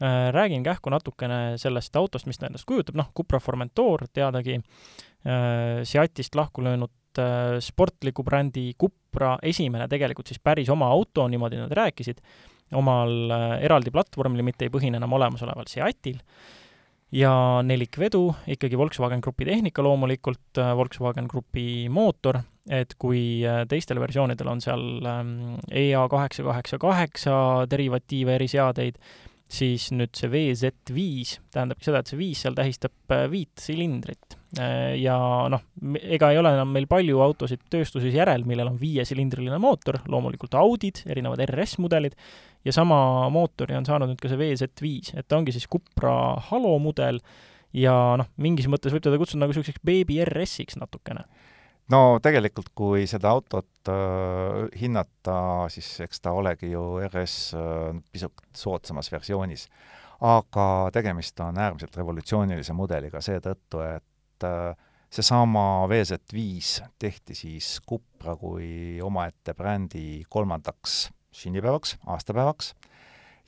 [0.00, 4.58] Äh, räägin kähku natukene sellest autost, mis ta endast kujutab, noh, Cupra Formentor teadagi,
[5.26, 6.96] äh, Seatist lahku löönud
[7.60, 12.20] sportliku brändi Cupra esimene tegelikult siis päris oma auto, niimoodi nad rääkisid,
[12.78, 16.20] omal eraldi platvormil, mitte ei põhine enam olemasoleval Seatil
[17.12, 17.32] ja
[17.66, 22.40] nelikvedu, ikkagi Volkswagen Grupi tehnika loomulikult, äh, Volkswagen Grupi mootor,
[22.70, 25.34] et kui äh, teistel versioonidel on seal ähm,
[25.70, 27.34] EA kaheksa kaheksa kaheksa
[27.70, 29.00] derivatiive, eriseadeid,
[29.50, 34.36] siis nüüd see VZ5 tähendabki seda, et see viis seal tähistab äh, viit silindrit.
[34.98, 35.14] Ja
[35.46, 35.60] noh,
[36.02, 41.04] ega ei ole enam meil palju autosid tööstuses järel, millel on viiesilindriline mootor, loomulikult Audid,
[41.06, 42.16] erinevad RS-mudelid,
[42.66, 46.14] ja sama mootori on saanud nüüd ka see VZ5, et ta ongi siis Cupra
[46.48, 47.22] Halo mudel
[47.76, 51.22] ja noh, mingis mõttes võib teda kutsuda nagu niisuguseks beebi RS-iks natukene.
[51.90, 58.44] No tegelikult, kui seda autot äh, hinnata, siis eks ta olegi ju RS äh, pisut
[58.56, 59.68] soodsamas versioonis.
[60.20, 64.74] aga tegemist on äärmiselt revolutsioonilise mudeliga seetõttu, et äh,
[65.10, 72.74] seesama VZ5 tehti siis Cupra kui omaette brändi kolmandaks sünnipäevaks, aastapäevaks,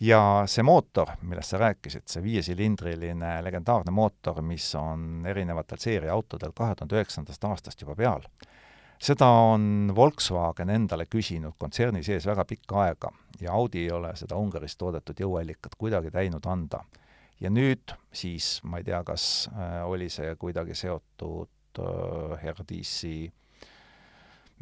[0.03, 6.75] ja see mootor, millest sa rääkisid, see viiesilindriline legendaarne mootor, mis on erinevatel seeriaautodel kahe
[6.75, 8.25] tuhande üheksandast aastast juba peal,
[9.03, 14.39] seda on Volkswagen endale küsinud kontserni sees väga pikka aega ja Audi ei ole seda
[14.39, 16.85] Ungaris toodetud jõuallikat kuidagi täinud anda.
[17.41, 23.33] ja nüüd siis, ma ei tea, kas äh, oli see kuidagi seotud äh, Herdisi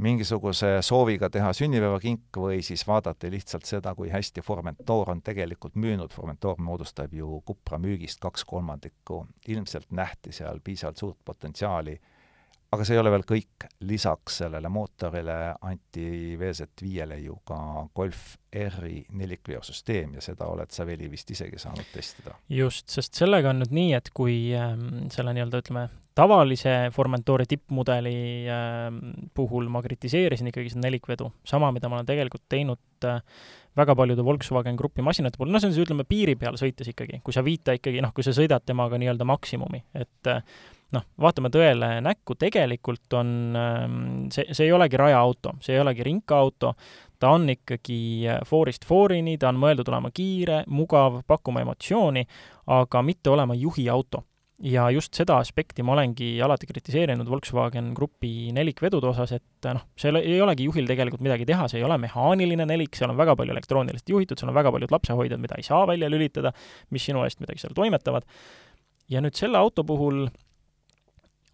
[0.01, 6.13] mingisuguse sooviga teha sünnipäevakink või siis vaadati lihtsalt seda, kui hästi Formentor on tegelikult müünud,
[6.15, 11.99] Formentor moodustab ju Cupra müügist kaks kolmandikku, ilmselt nähti seal piisavalt suurt potentsiaali
[12.71, 17.59] aga see ei ole veel kõik, lisaks sellele mootorile anti VZ5-le ju ka
[17.97, 22.37] Golf R-i nelikveosüsteem ja seda oled sa, Veli, vist isegi saanud testida.
[22.51, 25.85] just, sest sellega on nüüd nii, et kui ähm, selle nii-öelda ütleme,
[26.19, 28.17] tavalise Formentori tippmudeli
[28.51, 29.01] ähm,
[29.35, 33.23] puhul ma kritiseerisin ikkagi seda nelikvedu, sama, mida ma olen tegelikult teinud äh,
[33.79, 37.23] väga paljude Volkswagen Grupi masinate puhul, noh, see on siis ütleme, piiri peal sõites ikkagi,
[37.27, 40.43] kui sa viita ikkagi, noh, kui sa sõidad temaga nii-öelda maksimumi, et äh,
[40.95, 44.01] noh, vaatame tõele näkku, tegelikult on ähm,
[44.35, 46.73] see, see ei olegi rajaauto, see ei olegi rinkaauto,
[47.21, 52.27] ta on ikkagi äh, foorist foorini, ta on mõeldud olema kiire, mugav, pakkuma emotsiooni,
[52.81, 54.25] aga mitte olema juhiauto.
[54.61, 59.87] ja just seda aspekti ma olengi alati kritiseerinud Volkswagen Grupi nelikvedude osas, et äh, noh,
[59.97, 63.39] seal ei olegi juhil tegelikult midagi teha, see ei ole mehaaniline nelik, seal on väga
[63.41, 66.53] palju elektrooniliselt juhitud, seal on väga paljud lapsehoidjad, mida ei saa välja lülitada,
[66.91, 68.27] mis sinu eest midagi seal toimetavad.
[69.09, 70.27] ja nüüd selle auto puhul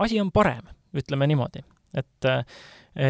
[0.02, 0.66] asi on parem,
[0.96, 1.64] ütleme niimoodi.
[1.96, 2.44] et äh,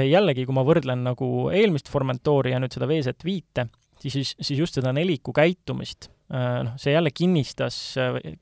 [0.06, 3.66] jällegi, kui ma võrdlen nagu eelmist Formentori ja nüüd seda VZ5-te,
[4.02, 7.96] siis, siis just seda neliku käitumist, äh, noh, see jälle kinnistas,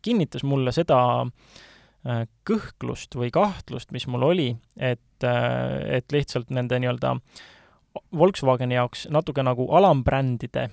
[0.05, 7.16] kinnitas mulle seda äh, kõhklust või kahtlust, mis mul oli, et, et lihtsalt nende nii-öelda
[7.95, 10.64] Volkswageni jaoks natuke nagu alambrändide,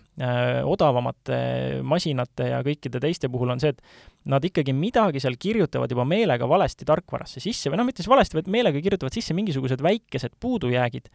[0.65, 1.37] odavamate
[1.85, 6.49] masinate ja kõikide teiste puhul on see, et nad ikkagi midagi seal kirjutavad juba meelega
[6.49, 11.09] valesti tarkvarasse sisse või noh, mitte siis valesti, vaid meelega kirjutavad sisse mingisugused väikesed puudujäägid.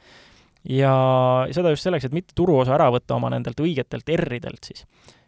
[0.71, 0.95] ja
[1.55, 4.87] seda just selleks, et mitte turuosa ära võtta oma nendelt õigetelt R-idelt siis.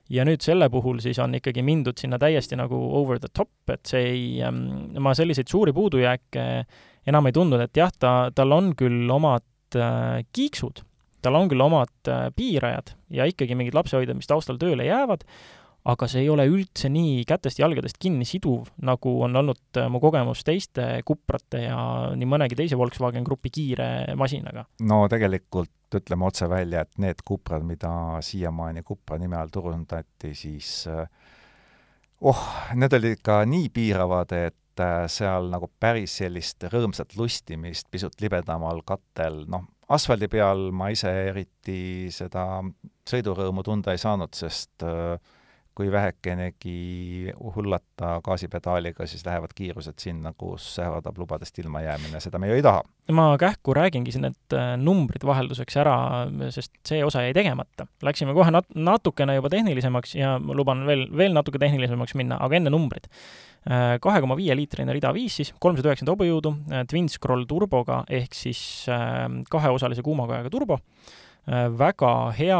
[0.08, 3.82] ja nüüd selle puhul siis on ikkagi mindud sinna täiesti nagu over the top, et
[3.86, 6.48] see ei ähm,, ma selliseid suuri puudujääke
[7.08, 10.82] enam ei tundnud, et jah, ta, tal on küll omad äh, kiiksud,
[11.22, 15.24] tal on küll omad äh, piirajad ja ikkagi mingid lapsehoidjad, mis taustal tööle jäävad,
[15.88, 20.44] aga see ei ole üldse nii kätest-jalgadest kinni siduv, nagu on olnud äh, mu kogemus
[20.46, 21.78] teiste Cuprate ja
[22.18, 23.88] nii mõnegi teise Volkswagen Grupi kiire
[24.18, 24.66] masinaga.
[24.86, 27.90] no tegelikult ütleme otse välja, et need Cuprad, mida
[28.22, 30.84] siiamaani Cupra nime all turundati, siis
[32.20, 32.42] oh,
[32.76, 38.82] need olid ikka nii piiravad, et äh, seal nagu päris sellist rõõmsat lustimist pisut libedamal
[38.86, 42.62] kattel, noh, asfaldi peal ma ise eriti seda
[43.08, 45.16] sõidurõõmu tunda ei saanud, sest äh,
[45.78, 52.56] kui vähekenegi hullata gaasipedaaliga, siis lähevad kiirused sinna, kus ähvardab lubadest ilmajäämine, seda me ju
[52.58, 52.82] ei taha.
[53.14, 55.94] ma kähku räägingi siin need äh, numbrid vahelduseks ära,
[56.52, 57.86] sest see osa jäi tegemata.
[58.04, 62.58] Läksime kohe nat-, natukene juba tehnilisemaks ja ma luban veel, veel natuke tehnilisemaks minna, aga
[62.58, 63.06] enne numbrid.
[63.70, 68.02] Äh, kahe koma viie liitrine rida viis siis, kolmsada üheksakümmend hobujõudu, äh, Twin Scroll turboga
[68.20, 68.60] ehk siis
[69.48, 70.82] kaheosalise kuumakojaga turbo
[71.48, 72.58] väga hea,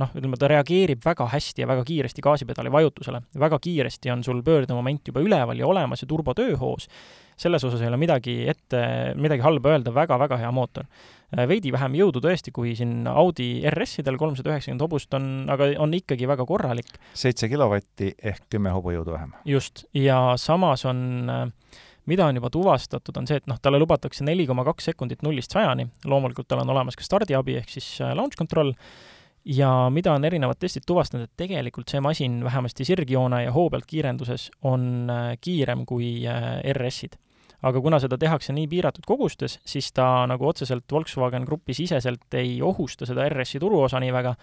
[0.00, 3.20] noh, ütleme, ta reageerib väga hästi ja väga kiiresti gaasipedaali vajutusele.
[3.38, 6.88] väga kiiresti on sul pöördemoment juba üleval ja olemas ja turbo tööhoos.
[7.36, 10.86] selles osas ei ole midagi ette, midagi halba öelda väga,, väga-väga hea mootor.
[11.34, 15.94] Äh, veidi vähem jõudu tõesti, kui siin Audi RS-idel, kolmsada üheksakümmend hobust on, aga on
[15.94, 16.98] ikkagi väga korralik.
[17.14, 19.34] seitse kilovatti ehk kümme hobujõudu vähem.
[19.44, 21.48] just, ja samas on äh,
[22.06, 25.54] mida on juba tuvastatud, on see, et noh, talle lubatakse neli koma kaks sekundit nullist
[25.54, 28.74] sajani, loomulikult tal on olemas ka stardiabi ehk siis äh, launch control,
[29.44, 33.86] ja mida on erinevad testid tuvastanud, et tegelikult see masin vähemasti sirgjoone ja hoo pealt
[33.86, 37.18] kiirenduses on äh, kiirem kui äh, RS-id.
[37.64, 42.58] aga kuna seda tehakse nii piiratud kogustes, siis ta nagu otseselt Volkswagen Grupi siseselt ei
[42.62, 44.34] ohusta seda RS-i turuosa nii väga,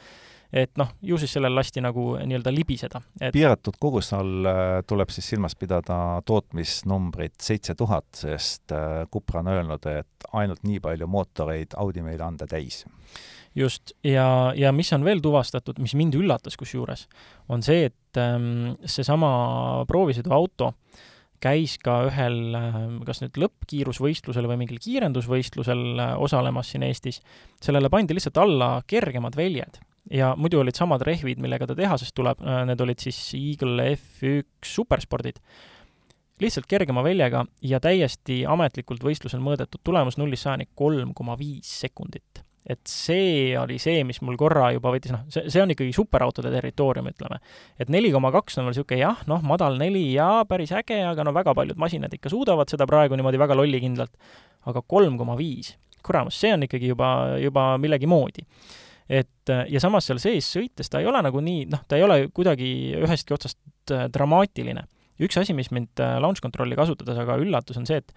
[0.54, 3.32] et noh, ju siis sellel lasti nagu nii-öelda libiseda et....
[3.36, 5.98] piiratud koguse all äh, tuleb siis silmas pidada
[6.28, 12.28] tootmisnumbrit seitse tuhat, sest äh, Cupra on öelnud, et ainult nii palju mootoreid Audi meile
[12.28, 12.84] anda täis.
[13.56, 17.08] Just, ja, ja mis on veel tuvastatud, mis mind üllatas kusjuures,
[17.52, 19.32] on see, et ähm, seesama
[19.90, 20.72] proovisõiduauto
[21.42, 27.20] käis ka ühel ähm, kas nüüd lõppkiirusvõistlusel või mingil kiirendusvõistlusel äh, osalemas siin Eestis,
[27.64, 32.42] sellele pandi lihtsalt alla kergemad väljed ja muidu olid samad rehvid, millega ta tehasest tuleb,
[32.42, 35.42] äh, need olid siis Eagle F1 superspordid.
[36.42, 42.42] lihtsalt kergema väljega ja täiesti ametlikult võistlusel mõõdetud tulemus nullist sajani kolm koma viis sekundit.
[42.66, 46.52] et see oli see, mis mul korra juba võttis, noh, see, see on ikkagi superautode
[46.54, 47.40] territoorium, ütleme.
[47.78, 51.24] et neli koma kaks on veel niisugune jah, noh, madal neli ja päris äge, aga
[51.24, 54.14] no väga paljud masinad ikka suudavad seda praegu niimoodi väga lollikindlalt.
[54.66, 58.46] aga kolm koma viis, kuramus, see on ikkagi juba, juba millegi moodi
[59.12, 62.24] et ja samas seal sees sõites ta ei ole nagu nii, noh, ta ei ole
[62.34, 62.70] kuidagi
[63.02, 64.86] ühestki otsast äh, dramaatiline.
[65.22, 68.14] üks asi, mis mind äh, launch control'i kasutades aga üllatas, on see, et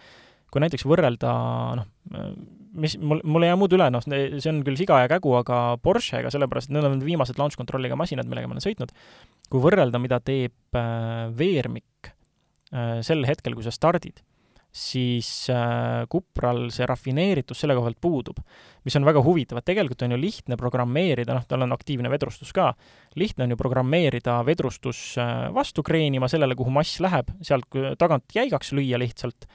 [0.53, 1.33] kui näiteks võrrelda
[1.81, 2.29] noh, äh,
[2.79, 5.63] mis mul, mul ei jää muud üle, noh, see on küll siga ja kägu, aga
[5.83, 8.95] Porschega, sellepärast et need on viimased launch control'iga masinad, millega ma olen sõitnud,
[9.51, 10.79] kui võrrelda, mida teeb
[11.39, 12.11] veermik
[13.07, 14.19] sel hetkel, kui sa stardid
[14.75, 18.41] siis äh, Cupral see rafineeritus selle koha pealt puudub.
[18.85, 22.51] mis on väga huvitav, et tegelikult on ju lihtne programmeerida, noh, tal on aktiivne vedrustus
[22.53, 22.73] ka,
[23.17, 28.75] lihtne on ju programmeerida vedrustus äh, vastu kreenima sellele, kuhu mass läheb, sealt tagant jäigaks
[28.75, 29.47] lüüa lihtsalt,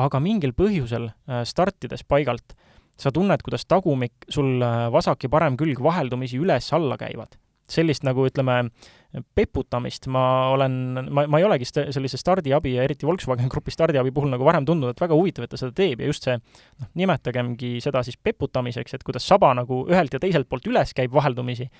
[0.00, 2.56] aga mingil põhjusel äh, startides paigalt
[2.98, 7.36] sa tunned, kuidas tagumik, sul äh, vasak ja parem külg vaheldumisi üles-alla käivad
[7.68, 8.70] sellist nagu ütleme,
[9.08, 10.06] peputamist.
[10.12, 10.72] Ma olen,
[11.10, 14.92] ma, ma ei olegi sellise stardiabi ja eriti Volkswagen Grupi stardiabi puhul nagu varem tundnud,
[14.92, 16.02] et väga huvitav, et ta seda teeb.
[16.02, 20.48] Ja just see noh, nimetagemgi seda siis peputamiseks, et kuidas saba nagu ühelt ja teiselt
[20.50, 21.70] poolt üles käib vaheldumisi,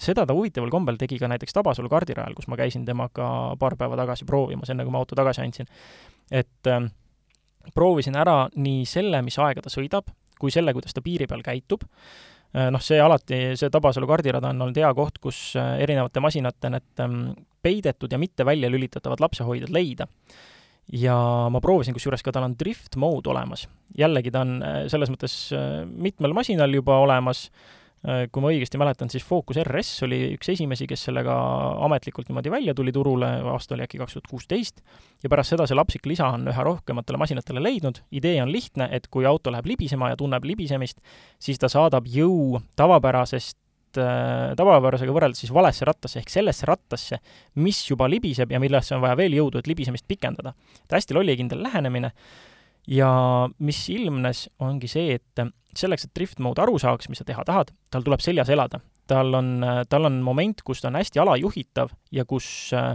[0.00, 3.28] seda ta huvitaval kombel tegi ka näiteks Tabasalu kardirajal, kus ma käisin temaga
[3.60, 5.68] paar päeva tagasi proovimas, enne kui ma auto tagasi andsin.
[6.32, 6.88] et äh,
[7.74, 10.08] proovisin ära nii selle, mis aega ta sõidab,
[10.40, 11.84] kui selle, kuidas ta piiri peal käitub
[12.72, 17.02] noh, see alati, see Tabasalu kardirada on olnud hea koht, kus äh, erinevate masinate need
[17.04, 17.18] ähm,
[17.62, 20.08] peidetud ja mitte välja lülitatavad lapsehoidjad leida.
[20.92, 21.14] ja
[21.52, 23.66] ma proovisin, kusjuures ka tal on drift mode olemas.
[23.98, 25.34] jällegi, ta on äh, selles mõttes
[25.92, 30.86] mitmel masinal juba olemas, Äh, kui ma õigesti mäletan, siis Focus RS oli üks esimesi,
[30.86, 31.34] kes sellega
[31.84, 34.82] ametlikult niimoodi välja tuli turule, aasta oli äkki kaks tuhat kuusteist,
[35.22, 39.08] ja pärast seda see lapsik lisa on üha rohkematele masinatele leidnud, idee on lihtne, et
[39.10, 41.02] kui auto läheb libisema ja tunneb libisemist,
[41.42, 47.18] siis ta saadab jõu tavapärasest äh, tavapärasega võrreldes siis valesse rattasse ehk sellesse rattasse,
[47.58, 50.54] mis juba libiseb ja millesse on vaja veel jõudu, et libisemist pikendada.
[50.84, 52.14] et hästi lollikindel lähenemine
[52.88, 53.10] ja
[53.60, 57.72] mis ilmnes, ongi see, et selleks, et drift mode aru saaks, mis sa teha tahad,
[57.92, 58.80] tal tuleb seljas elada.
[59.08, 62.92] tal on, tal on moment, kus ta on hästi alajuhitav ja kus äh,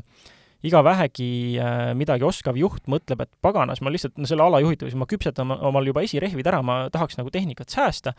[0.63, 5.07] iga vähegi äh, midagi oskav juht mõtleb, et paganas, ma lihtsalt, no selle alajuhitavuse, ma
[5.09, 8.13] küpsetan omal juba esirehvid ära, ma tahaks nagu tehnikat säästa,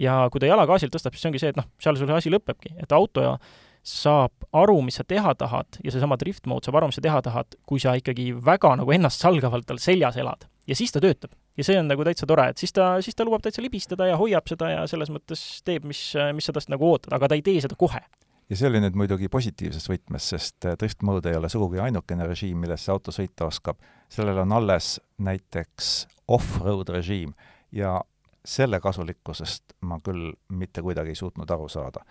[0.00, 2.32] ja kui ta jala gaasilt tõstab, siis see ongi see, et noh, seal sul asi
[2.32, 3.36] lõpebki, et auto ja
[3.84, 7.20] saab aru, mis sa teha tahad ja seesama drift mode saab aru, mis sa teha
[7.24, 10.48] tahad, kui sa ikkagi väga nagu ennastsalgavalt tal seljas elad.
[10.66, 11.32] Ja siis ta töötab.
[11.56, 14.18] ja see on nagu täitsa tore, et siis ta, siis ta lubab täitsa libistada ja
[14.20, 17.44] hoiab seda ja selles mõttes teeb, mis, mis sa tast nagu ootad, aga ta ei
[17.46, 18.02] tee seda kohe
[18.50, 22.26] ja see oli nüüd muidugi positiivses võtmes, sest äh, drift mode ei ole sugugi ainukene
[22.28, 23.78] režiim, milles see auto sõita oskab.
[24.08, 27.34] sellel on alles näiteks off-road režiim
[27.72, 28.00] ja
[28.44, 32.04] selle kasulikkusest ma küll mitte kuidagi ei suutnud aru saada.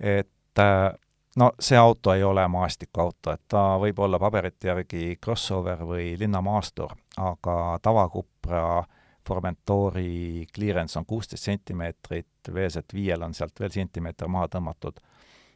[0.00, 0.92] et äh,
[1.36, 6.96] no see auto ei ole maastikuauto, et ta võib olla paberite järgi crossover või linnamaastur,
[7.16, 8.84] aga tavakupra
[9.26, 15.00] Formentori clearance on kuusteist sentimeetrit, VZ5-l on sealt veel sentimeeter maha tõmmatud.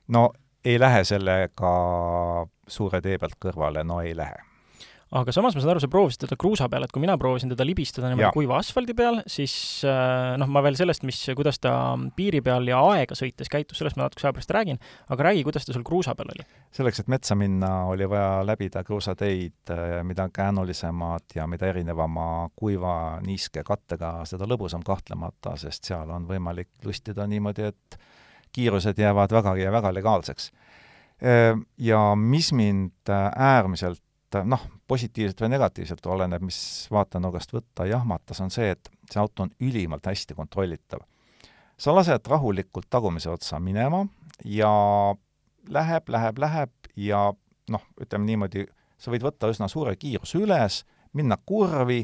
[0.08, 0.32] No
[0.64, 1.74] ei lähe sellega
[2.66, 4.49] suure tee pealt kõrvale, no ei lähe
[5.10, 7.64] aga samas ma saan aru, sa proovisid teda kruusa peal, et kui mina proovisin teda
[7.66, 9.54] libistada niimoodi kuiva asfaldi peal, siis
[9.88, 11.72] äh, noh, ma veel sellest, mis, kuidas ta
[12.16, 14.78] piiri peal ja aega sõites käitus, sellest ma natuke aja pärast räägin,
[15.10, 16.46] aga räägi, kuidas ta sul kruusa peal oli?
[16.76, 22.94] selleks, et metsa minna, oli vaja läbida kruusateid, äh, mida käänulisemad ja mida erinevama kuiva
[23.26, 27.98] niiske kattega, seda lõbusam kahtlemata, sest seal on võimalik lustida niimoodi, et
[28.54, 30.50] kiirused jäävad vägagi ja väga legaalseks.
[31.78, 34.02] Ja mis mind äärmiselt
[34.46, 36.60] noh, positiivselt või negatiivselt, oleneb, mis
[36.90, 41.04] vaatenurgast võtta, jahmatas, on see, et see auto on ülimalt hästi kontrollitav.
[41.80, 44.02] sa lased rahulikult tagumise otsa minema
[44.44, 44.70] ja
[45.68, 47.32] läheb, läheb, läheb ja
[47.70, 48.66] noh, ütleme niimoodi,
[48.98, 50.82] sa võid võtta üsna suure kiiruse üles,
[51.16, 52.02] minna kurvi,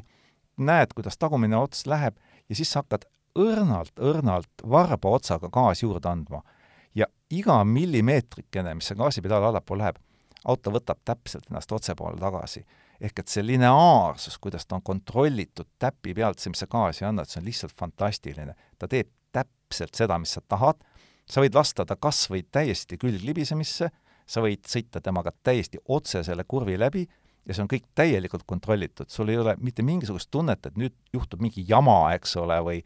[0.56, 2.16] näed, kuidas tagumine ots läheb
[2.48, 6.42] ja siis sa hakkad õrnalt-õrnalt varba otsaga gaasi juurde andma.
[6.94, 9.98] ja iga millimeetrikene, mis see gaasipedaal allapoole läheb,
[10.46, 12.64] auto võtab täpselt ennast otsepoole tagasi.
[13.00, 17.28] ehk et see lineaarsus, kuidas ta on kontrollitud täpi pealt, see, mis sa gaasi annad,
[17.28, 18.54] see on lihtsalt fantastiline.
[18.78, 20.80] ta teeb täpselt seda, mis sa tahad,
[21.28, 23.90] sa võid lasta ta kas või täiesti külglibisemisse,
[24.26, 27.06] sa võid sõita temaga täiesti otse selle kurvi läbi
[27.46, 31.42] ja see on kõik täielikult kontrollitud, sul ei ole mitte mingisugust tunnet, et nüüd juhtub
[31.42, 32.80] mingi jama, eks ole, või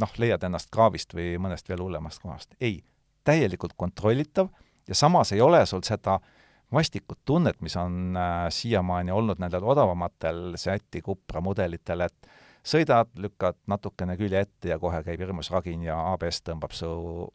[0.00, 2.54] noh, leiad ennast kraavist või mõnest veel hullemast kohast.
[2.60, 2.82] ei,
[3.24, 4.50] täielikult kontrollitav
[4.88, 6.18] ja samas ei ole sul seda
[6.72, 12.30] vastikut tunnet, mis on äh, siiamaani olnud nendel odavamatel Seati Cupra mudelitel, et
[12.66, 16.92] sõidad, lükkad natukene külje ette ja kohe käib hirmus ragin ja ABS tõmbab su,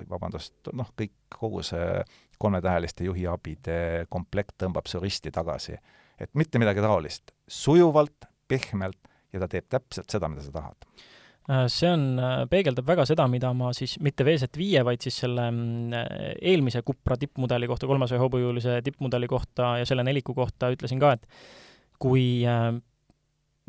[0.09, 2.01] vabandust, noh, kõik, kogu see
[2.39, 5.77] kolmetäheliste juhiabide komplekt tõmbab su risti tagasi.
[6.19, 7.31] et mitte midagi taolist.
[7.47, 8.97] sujuvalt, pehmelt
[9.33, 10.85] ja ta teeb täpselt seda, mida sa tahad
[11.48, 15.93] see on, äh, peegeldab väga seda, mida ma siis mitte VZ5, vaid siis selle mm,
[16.41, 21.28] eelmise Cupra tippmudeli kohta, kolmesaja hobujõulise tippmudeli kohta ja selle neliku kohta ütlesin ka, et
[22.04, 22.74] kui äh,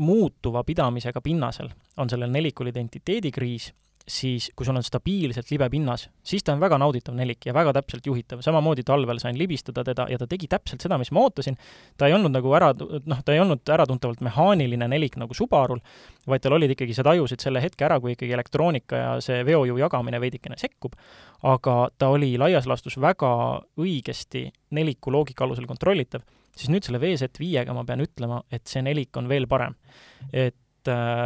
[0.02, 3.70] muutuva pidamisega pinnasel on sellel nelikul identiteedikriis,
[4.08, 7.74] siis kui sul on stabiilselt libe pinnas, siis ta on väga nauditav nelik ja väga
[7.76, 8.40] täpselt juhitav.
[8.42, 11.56] samamoodi talvel sain libistada teda ja ta tegi täpselt seda, mis ma ootasin.
[11.96, 12.72] ta ei olnud nagu ära,
[13.06, 15.80] noh, ta ei olnud äratuntavalt mehaaniline nelik nagu Subarul,
[16.26, 19.78] vaid tal olid ikkagi, sa tajusid selle hetke ära, kui ikkagi elektroonika ja see veojõu
[19.78, 20.96] jagamine veidikene sekkub,
[21.42, 23.32] aga ta oli laias laastus väga
[23.78, 26.24] õigesti neliku loogika alusel kontrollitav,
[26.56, 29.76] siis nüüd selle VZ5-ga ma pean ütlema, et see nelik on veel parem.
[30.32, 30.56] et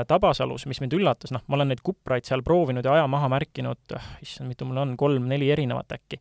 [0.08, 3.82] Tabasalus, mis mind üllatas, noh, ma olen neid kupraid seal proovinud ja aja maha märkinud,
[3.96, 6.20] äh, issand, mitu mul on, kolm-neli erinevat äkki.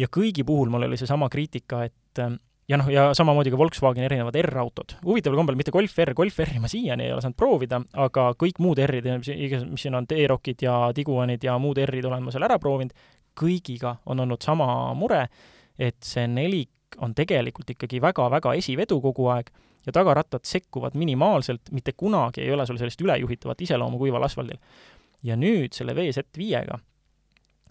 [0.00, 2.34] ja kõigi puhul mul oli seesama kriitika, et äh,
[2.68, 4.96] ja noh, ja samamoodi ka Volkswageni erinevad R-autod.
[5.04, 8.60] huvitaval kombel mitte Golf R, Golf R-i ma siiani ei ole saanud proovida, aga kõik
[8.62, 12.58] muud R-id, mis siin on, T-Rockid ja Tiguanid ja muud R-id olen ma seal ära
[12.62, 12.94] proovinud,
[13.38, 14.66] kõigiga on olnud sama
[14.98, 15.26] mure,
[15.78, 16.70] et see nelik
[17.00, 19.48] on tegelikult ikkagi väga-väga esivedu kogu aeg
[19.86, 24.58] ja tagarattad sekkuvad minimaalselt, mitte kunagi ei ole sul sellist ülejuhitavat iseloomu kuival asfaldil.
[25.22, 26.78] ja nüüd selle VZ5-ga,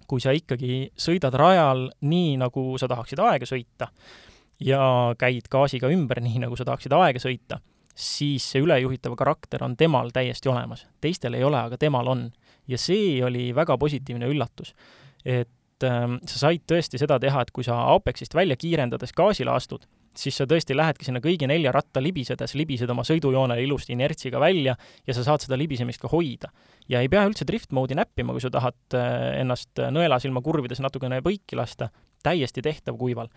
[0.08, 3.90] kui sa ikkagi sõidad rajal nii, nagu sa tahaksid aega sõita
[4.62, 4.82] ja
[5.20, 7.60] käid gaasiga ümber nii, nagu sa tahaksid aega sõita,
[7.96, 10.88] siis see ülejuhitav karakter on temal täiesti olemas.
[11.02, 12.32] teistel ei ole, aga temal on.
[12.68, 14.74] ja see oli väga positiivne üllatus.
[15.26, 15.50] et
[15.88, 20.36] ähm, sa said tõesti seda teha, et kui sa Apexist välja kiirendades gaasile astud, siis
[20.38, 24.76] sa tõesti lähedki sinna kõigi nelja ratta libisedes, libised oma sõidujoonele ilusti inertsiga välja
[25.08, 26.52] ja sa saad seda libisemist ka hoida.
[26.90, 31.22] ja ei pea üldse drift mode'i näppima, kui sa tahad äh, ennast nõelasilma kurvides natukene
[31.24, 31.90] põiki lasta,
[32.24, 33.30] täiesti tehtav kuival.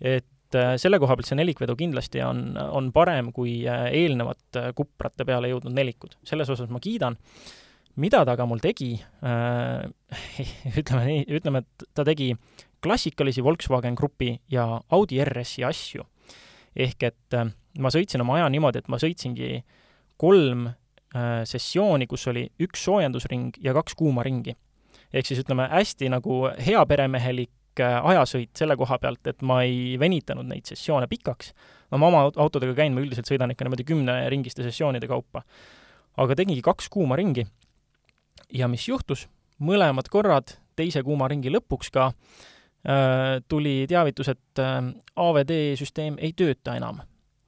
[0.00, 5.26] et äh, selle koha pealt see nelikvedu kindlasti on, on parem kui äh, eelnevad kuprate
[5.26, 6.14] peale jõudnud nelikud.
[6.24, 7.18] selles osas ma kiidan.
[7.96, 9.86] Mida ta aga mul tegi äh,,
[10.80, 12.32] ütleme nii, ütleme, et ta tegi
[12.82, 16.06] klassikalisi Volkswagen Grupi ja Audi RS-i asju
[16.76, 17.50] ehk et äh,
[17.82, 19.60] ma sõitsin oma aja niimoodi, et ma sõitsingi
[20.20, 24.56] kolm äh, sessiooni, kus oli üks soojendusring ja kaks kuuma ringi.
[25.12, 30.66] ehk siis ütleme, hästi nagu heaperemehelik ajasõit selle koha pealt, et ma ei venitanud neid
[30.68, 31.54] sessioone pikaks.
[31.90, 35.42] no ma oma autodega käin, ma üldiselt sõidan ikka niimoodi kümneringiste sessioonide kaupa.
[36.16, 37.46] aga tegingi kaks kuuma ringi
[38.52, 39.26] ja mis juhtus,
[39.60, 44.80] mõlemad korrad teise kuuma ringi lõpuks ka äh, tuli teavitus, et äh,
[45.20, 47.02] AVD süsteem ei tööta enam.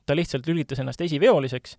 [0.06, 1.76] ta lihtsalt lülitas ennast esiveoliseks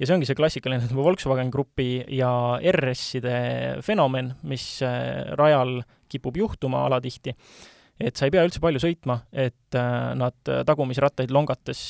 [0.00, 6.84] ja see ongi see klassikaline Volkswagen Grupi ja RS-ide fenomen, mis äh, rajal kipub juhtuma
[6.88, 7.36] alatihti
[8.00, 9.76] et sa ei pea üldse palju sõitma, et
[10.16, 11.82] nad tagumisrattaid longates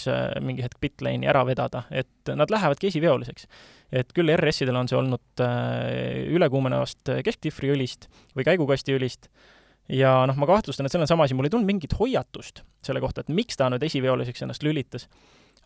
[0.43, 3.47] mingi hetk pitlane'i ära vedada, et nad lähevadki esiveoliseks.
[3.93, 5.43] Et küll RS-idel on see olnud
[6.37, 8.07] ülekuumenevast kesktihvriõlist
[8.39, 9.31] või käigukastiõlist,
[9.91, 13.03] ja noh, ma kahtlustan, et seal on sama asi, mul ei tulnud mingit hoiatust selle
[13.03, 15.09] kohta, et miks ta nüüd esiveoliseks ennast lülitas.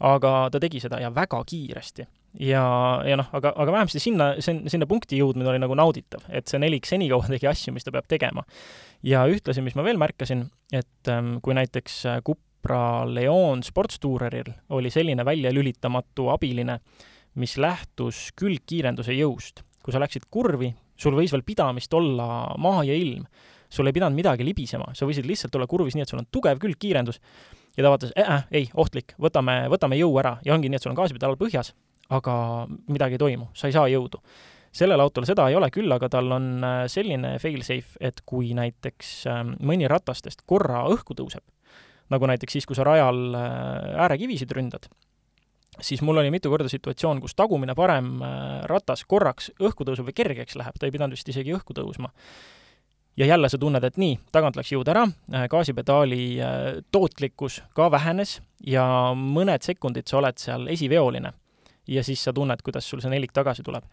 [0.01, 2.07] aga ta tegi seda ja väga kiiresti
[2.43, 2.65] ja,
[3.07, 6.89] ja noh, aga, aga vähemasti sinna, sinna punkti jõudmine oli nagu nauditav, et see nelik
[6.89, 8.45] senikaua tegi asju, mis ta peab tegema.
[9.07, 14.91] ja ühtlasi, mis ma veel märkasin, et ähm, kui näiteks äh, Cupra Leon Sportstoureril oli
[14.91, 16.81] selline väljalülitamatu abiline,
[17.41, 19.65] mis lähtus külgkiirenduse jõust.
[19.85, 23.27] kui sa läksid kurvi, sul võis veel pidamist olla maa ja ilm,
[23.69, 26.59] sul ei pidanud midagi libisema, sa võisid lihtsalt olla kurvis nii, et sul on tugev
[26.63, 27.21] külgkiirendus
[27.77, 30.39] ja ta vaatas äh,, äh, ei, ohtlik, võtame, võtame jõu ära.
[30.45, 31.75] Ja ongi nii, et sul on gaasipedaal põhjas
[32.13, 32.35] aga
[32.91, 34.21] midagi ei toimu, sa ei saa jõudu.
[34.75, 39.11] sellel autol seda ei ole, küll aga tal on äh, selline fail-safe, et kui näiteks
[39.31, 41.45] ähm, mõni ratastest korra õhku tõuseb,
[42.11, 44.89] nagu näiteks siis, kui sa rajal äh, äärekivisid ründad,
[45.81, 50.17] siis mul oli mitu korda situatsioon, kus tagumine parem äh, ratas korraks õhku tõuseb või
[50.17, 52.13] kergeks läheb, ta ei pidanud vist isegi õhku tõusma.
[53.17, 55.05] ja jälle sa tunned, et nii, tagant läks jõud ära,
[55.51, 56.25] gaasipedaali
[56.91, 61.31] tootlikkus ka vähenes ja mõned sekundid sa oled seal esiveoline
[61.87, 63.85] ja siis sa tunned, kuidas sul see nelik tagasi tuleb.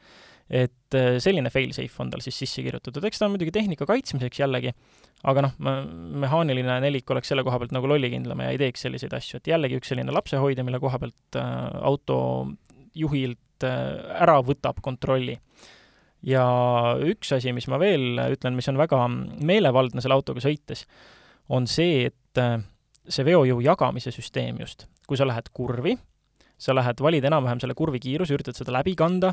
[0.51, 4.41] Et äh, selline fail-safe on tal siis sisse kirjutatud, eks ta on muidugi tehnika kaitsmiseks
[4.41, 4.73] jällegi,
[5.31, 5.53] aga noh,
[6.23, 9.79] mehaaniline nelik oleks selle koha pealt nagu lollikindlam ja ei teeks selliseid asju, et jällegi
[9.79, 11.53] üks selline lapsehoidja, mille koha pealt äh,
[11.87, 13.79] autojuhilt äh,
[14.19, 15.37] ära võtab kontrolli.
[16.27, 16.43] Ja
[17.01, 20.83] üks asi, mis ma veel ütlen, mis on väga meelevaldne selle autoga sõites,
[21.49, 22.41] on see, et
[23.09, 25.95] see veojõu jagamise süsteem just, kui sa lähed kurvi,
[26.61, 29.31] sa lähed, valid enam-vähem selle kurvi kiiruse, üritad seda läbi kanda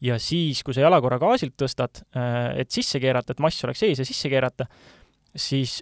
[0.00, 4.02] ja siis, kui sa jalakorra gaasilt tõstad, äh, et sisse keerata, et mass oleks ees
[4.02, 4.68] ja sisse keerata,
[5.36, 5.80] siis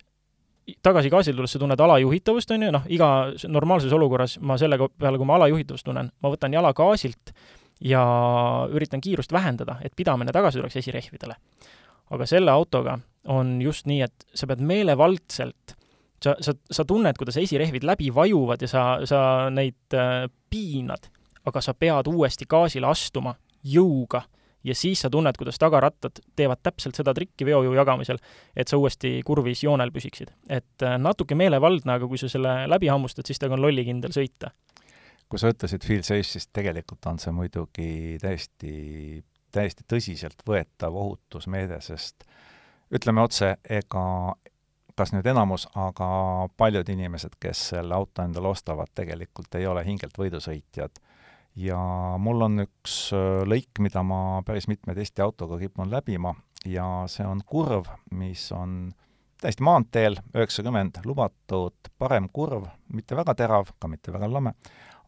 [0.82, 3.08] tagasi gaasile tulles sa tunned alajuhitavust, on ju, noh, iga
[3.52, 7.34] normaalses olukorras ma selle peale, kui ma alajuhitavust tunnen, ma võtan jala gaasilt
[7.84, 8.04] ja
[8.72, 11.36] üritan kiirust vähendada, et pidamine tagasi tuleks esirehvidele.
[12.14, 12.98] aga selle autoga
[13.32, 15.74] on just nii, et sa pead meelevaldselt
[16.22, 19.20] sa, sa, sa tunned, kuidas esirehvid läbi vajuvad ja sa, sa
[19.52, 21.08] neid äh, piinad,
[21.44, 23.34] aga sa pead uuesti gaasile astuma
[23.64, 24.22] jõuga
[24.64, 28.20] ja siis sa tunned, kuidas tagarattad teevad täpselt seda trikki veojõu jagamisel,
[28.56, 30.32] et sa uuesti kurvis joonel püsiksid.
[30.48, 34.50] et äh, natuke meelevaldne, aga kui sa selle läbi hammustad, siis temaga on lollikindel sõita.
[35.28, 42.24] kui sa ütlesid feel safe, siis tegelikult on see muidugi täiesti, täiesti tõsiseltvõetav ohutusmeede, sest
[42.94, 44.34] ütleme otse, ega
[44.96, 46.06] kas nüüd enamus, aga
[46.56, 51.00] paljud inimesed, kes selle auto endale ostavad, tegelikult ei ole hingelt võidusõitjad.
[51.57, 51.78] Ja
[52.18, 56.34] mul on üks äh, lõik, mida ma päris mitme testi autoga kipun läbima.
[56.64, 58.94] Ja see on kurv, mis on
[59.42, 64.55] täiesti maanteel, üheksakümmend lubatud parem kurv, mitte väga terav, ka mitte väga lame,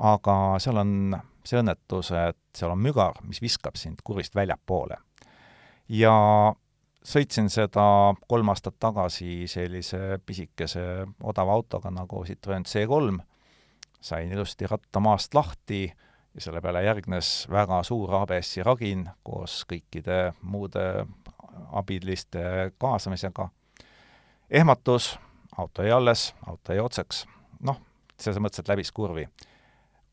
[0.04, 1.16] aga seal on
[1.46, 4.98] see õnnetus, et seal on mügar, mis viskab sind kurvist väljapoole.
[5.88, 6.12] ja
[7.06, 7.86] sõitsin seda
[8.28, 13.16] kolm aastat tagasi sellise pisikese odava autoga nagu Citroen C3,
[14.00, 15.86] sain ilusti ratta maast lahti
[16.36, 21.06] ja selle peale järgnes väga suur ABS-i ragin koos kõikide muude
[21.72, 23.48] abiliste kaasamisega.
[24.50, 25.18] ehmatus,
[25.56, 27.24] auto jäi alles, auto jäi otseks,
[27.60, 27.80] noh,
[28.20, 29.26] selles mõttes, et läbis kurvi.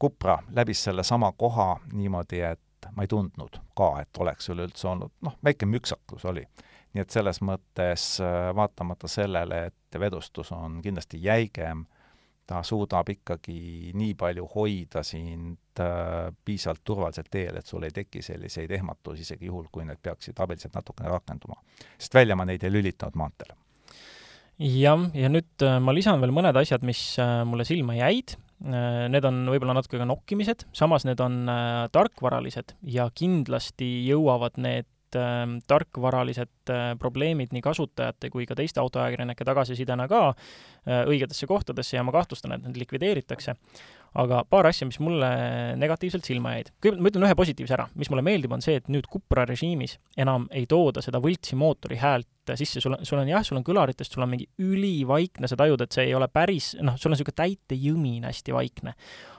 [0.01, 5.35] Cupra läbis sellesama koha niimoodi, et ma ei tundnud ka, et oleks üleüldse olnud, noh,
[5.43, 6.47] väike müksakus oli
[6.93, 11.85] nii et selles mõttes äh, vaatamata sellele, et vedustus on kindlasti jäigem,
[12.47, 18.21] ta suudab ikkagi nii palju hoida sind äh, piisavalt turvaliselt teel, et sul ei teki
[18.21, 21.59] selliseid ehmatusi, isegi juhul, kui need peaksid abiliselt natukene rakenduma.
[21.97, 23.55] sest välja ma neid ei lülitanud maanteel.
[24.59, 27.05] jah, ja nüüd äh, ma lisan veel mõned asjad, mis
[27.45, 31.49] mulle silma jäid, Need on võib-olla natuke ka nokkimised, samas need on
[31.91, 34.87] tarkvaralised ja kindlasti jõuavad need
[35.19, 41.97] äh, tarkvaralised äh, probleemid nii kasutajate kui ka teiste autoajakirjanike tagasisidena ka äh, õigetesse kohtadesse
[41.97, 43.55] ja ma kahtlustan, et need likvideeritakse.
[44.13, 45.27] aga paar asja, mis mulle
[45.81, 46.69] negatiivselt silma jäid.
[46.77, 49.97] kõigepealt ma ütlen ühe positiivse ära, mis mulle meeldib, on see, et nüüd Cupra režiimis
[50.17, 53.65] enam ei tooda seda võltsi mootori häält sisse, sul on, sul on jah, sul on
[53.65, 57.15] kõlaritest, sul on mingi ülivaikne, sa tajud, et see ei ole päris, noh, sul on
[57.17, 58.93] niisugune täitejõmin hästi vaikne.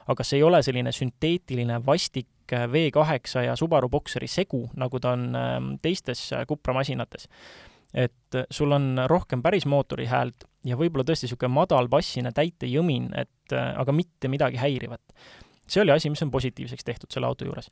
[0.07, 5.31] aga see ei ole selline sünteetiline vastik V8 ja Subaru Boxeri segu, nagu ta on
[5.35, 7.29] ähm, teistes Cupra masinates
[7.95, 13.55] et sul on rohkem päris mootori häält ja võib-olla tõesti niisugune madal bassine täitejõmin, et
[13.55, 15.01] aga mitte midagi häirivat.
[15.67, 17.69] see oli asi, mis on positiivseks tehtud selle auto juures.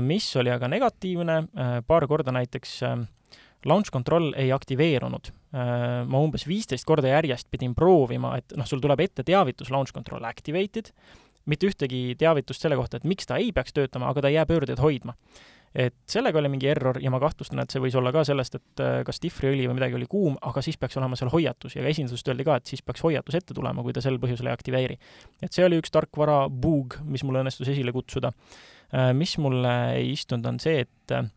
[0.00, 1.42] Mis oli aga negatiivne,
[1.86, 2.78] paar korda näiteks
[3.66, 5.32] launch control ei aktiveerunud.
[6.06, 10.24] ma umbes viisteist korda järjest pidin proovima, et noh, sul tuleb ette teavitus launch control
[10.24, 10.92] activated,
[11.46, 14.46] mitte ühtegi teavitust selle kohta, et miks ta ei peaks töötama, aga ta ei jää
[14.50, 15.14] pöördeid hoidma
[15.76, 18.82] et sellega oli mingi error ja ma kahtlustan, et see võis olla ka sellest, et
[18.82, 21.92] äh, kas dihvriõli või midagi oli kuum, aga siis peaks olema seal hoiatus ja ka
[21.92, 24.98] esindusest öeldi ka, et siis peaks hoiatus ette tulema, kui ta sel põhjusel ei aktiveeri.
[25.42, 28.32] et see oli üks tarkvara bug, mis mul õnnestus esile kutsuda.
[28.94, 31.28] Äh, mis mulle ei istunud, on see, et äh,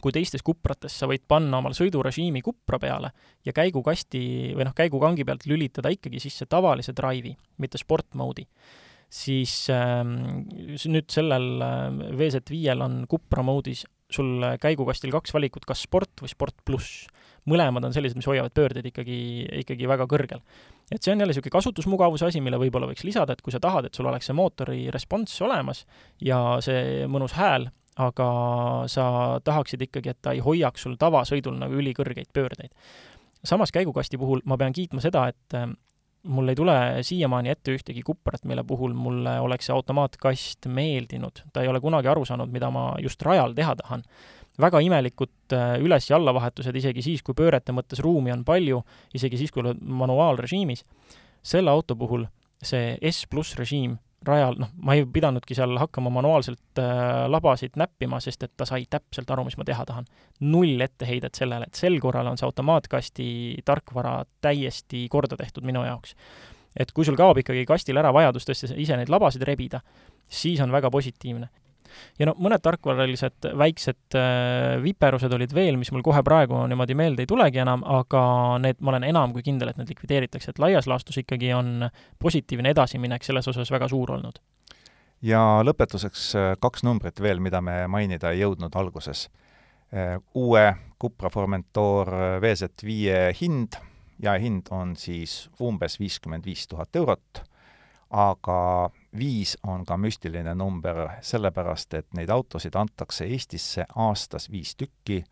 [0.00, 3.10] kui teistes kuprates sa võid panna omal sõidurežiimi kupra peale
[3.44, 8.46] ja käigukasti või noh, käigukangi pealt lülitada ikkagi sisse tavalise drive'i, mitte sport mode'i
[9.12, 16.22] siis äh, nüüd sellel äh, VZ5-l on Cupra moodis sul käigukastil kaks valikut, kas sport
[16.22, 17.06] või sport pluss.
[17.46, 20.40] mõlemad on sellised, mis hoiavad pöördeid ikkagi, ikkagi väga kõrgel.
[20.90, 23.86] et see on jälle niisugune kasutusmugavuse asi, mille võib-olla võiks lisada, et kui sa tahad,
[23.86, 25.84] et sul oleks see mootori responss olemas
[26.20, 28.28] ja see mõnus hääl, aga
[28.92, 32.70] sa tahaksid ikkagi, et ta ei hoiaks sul tavasõidul nagu ülikõrgeid pöördeid.
[33.44, 35.54] samas käigukasti puhul ma pean kiitma seda, et
[36.26, 41.42] mul ei tule siiamaani ette ühtegi kuprat, mille puhul mulle oleks see automaatkast meeldinud.
[41.52, 44.02] ta ei ole kunagi aru saanud, mida ma just rajal teha tahan.
[44.60, 48.82] väga imelikud äh, üles- ja allavahetused, isegi siis, kui pöörete mõttes ruumi on palju,
[49.14, 50.84] isegi siis, kui oled manuaalrežiimis.
[51.42, 52.26] selle auto puhul
[52.62, 58.20] see S pluss režiim rajal, noh, ma ei pidanudki seal hakkama manuaalselt äh, labasid näppima,
[58.20, 60.08] sest et ta sai täpselt aru, mis ma teha tahan.
[60.40, 63.28] null etteheidet sellele, et sel korral on see automaatkasti
[63.64, 66.16] tarkvara täiesti korda tehtud minu jaoks.
[66.76, 69.80] et kui sul kaob ikkagi kastil ära vajadus tõesti ise neid labasid rebida,
[70.28, 71.48] siis on väga positiivne
[72.18, 77.24] ja no mõned tarkvaralised väiksed äh, viperused olid veel, mis mul kohe praegu niimoodi meelde
[77.24, 78.22] ei tulegi enam, aga
[78.62, 81.88] need, ma olen enam kui kindel, et need likvideeritakse, et laias laastus ikkagi on
[82.22, 84.40] positiivne edasiminek selles osas väga suur olnud.
[85.22, 89.28] ja lõpetuseks äh, kaks numbrit veel, mida me mainida ei jõudnud alguses.
[89.94, 93.80] Äh, uue Cupra Formentor äh, VZ5 hind,
[94.22, 97.44] jaehind on siis umbes viiskümmend viis tuhat eurot,
[98.10, 105.24] aga viis on ka müstiline number sellepärast, et neid autosid antakse Eestisse aastas viis tükki,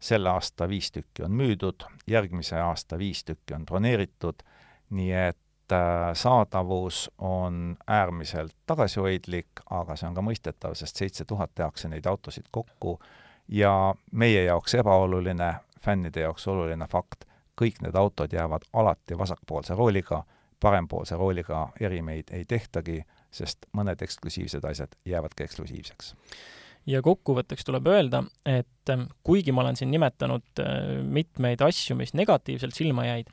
[0.00, 4.42] selle aasta viis tükki on müüdud, järgmise aasta viis tükki on broneeritud,
[4.90, 11.54] nii et äh, saadavus on äärmiselt tagasihoidlik, aga see on ka mõistetav, sest seitse tuhat
[11.54, 12.98] tehakse neid autosid kokku.
[13.48, 17.24] Ja meie jaoks ebaoluline, fännide jaoks oluline fakt,
[17.60, 20.24] kõik need autod jäävad alati vasakpoolse rooliga,
[20.60, 23.02] parempoolse rooliga erimeid ei tehtagi
[23.36, 26.14] sest mõned eksklusiivsed asjad jäävadki eksklusiivseks.
[26.86, 32.14] ja kokkuvõtteks tuleb öelda, et ähm, kuigi ma olen siin nimetanud äh, mitmeid asju, mis
[32.14, 33.32] negatiivselt silma jäid,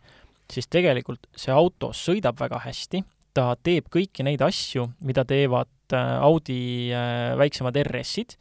[0.52, 3.04] siis tegelikult see auto sõidab väga hästi,
[3.34, 6.60] ta teeb kõiki neid asju, mida teevad äh, Audi
[6.94, 8.38] äh, väiksemad RS-id,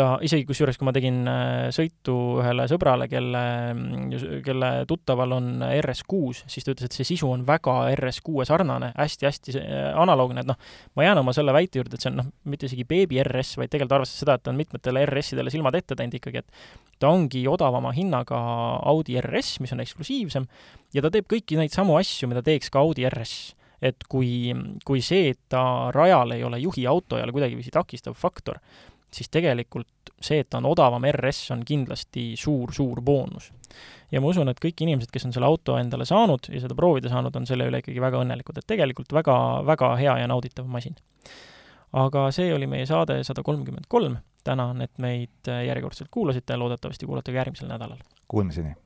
[0.00, 3.42] ta, isegi kusjuures, kui ma tegin äh, sõitu ühele sõbrale, kelle,
[4.46, 9.28] kelle tuttaval on RS6, siis ta ütles, et see sisu on väga RS6 sarnane hästi,,
[9.28, 10.58] hästi-hästi äh, analoogne, et noh,
[10.96, 13.72] ma jään oma selle väite juurde, et see on noh, mitte isegi beebi RS, vaid
[13.72, 17.44] tegelikult arvestades seda, et ta on mitmetele RS-idele silmad ette teinud ikkagi, et ta ongi
[17.50, 18.40] odavama hinnaga
[18.90, 20.48] Audi RS, mis on eksklusiivsem,
[20.96, 24.52] ja ta teeb kõiki neid samu asju, mida teeks ka Audi RS et kui,
[24.84, 25.62] kui see, et ta
[25.94, 28.58] rajal ei ole juhi auto, ei ole kuidagiviisi takistav faktor,
[29.14, 33.52] siis tegelikult see, et ta on odavam RS, on kindlasti suur-suur boonus.
[34.12, 37.12] ja ma usun, et kõik inimesed, kes on selle auto endale saanud ja seda proovida
[37.12, 39.36] saanud, on selle üle ikkagi väga õnnelikud, et tegelikult väga,
[39.66, 40.98] väga hea ja nauditav masin.
[41.92, 47.32] aga see oli meie saade sada kolmkümmend kolm, tänan, et meid järjekordselt kuulasite loodetavasti kuulate
[47.32, 47.98] ka järgmisel nädalal.
[48.28, 48.76] Kuulmiseni!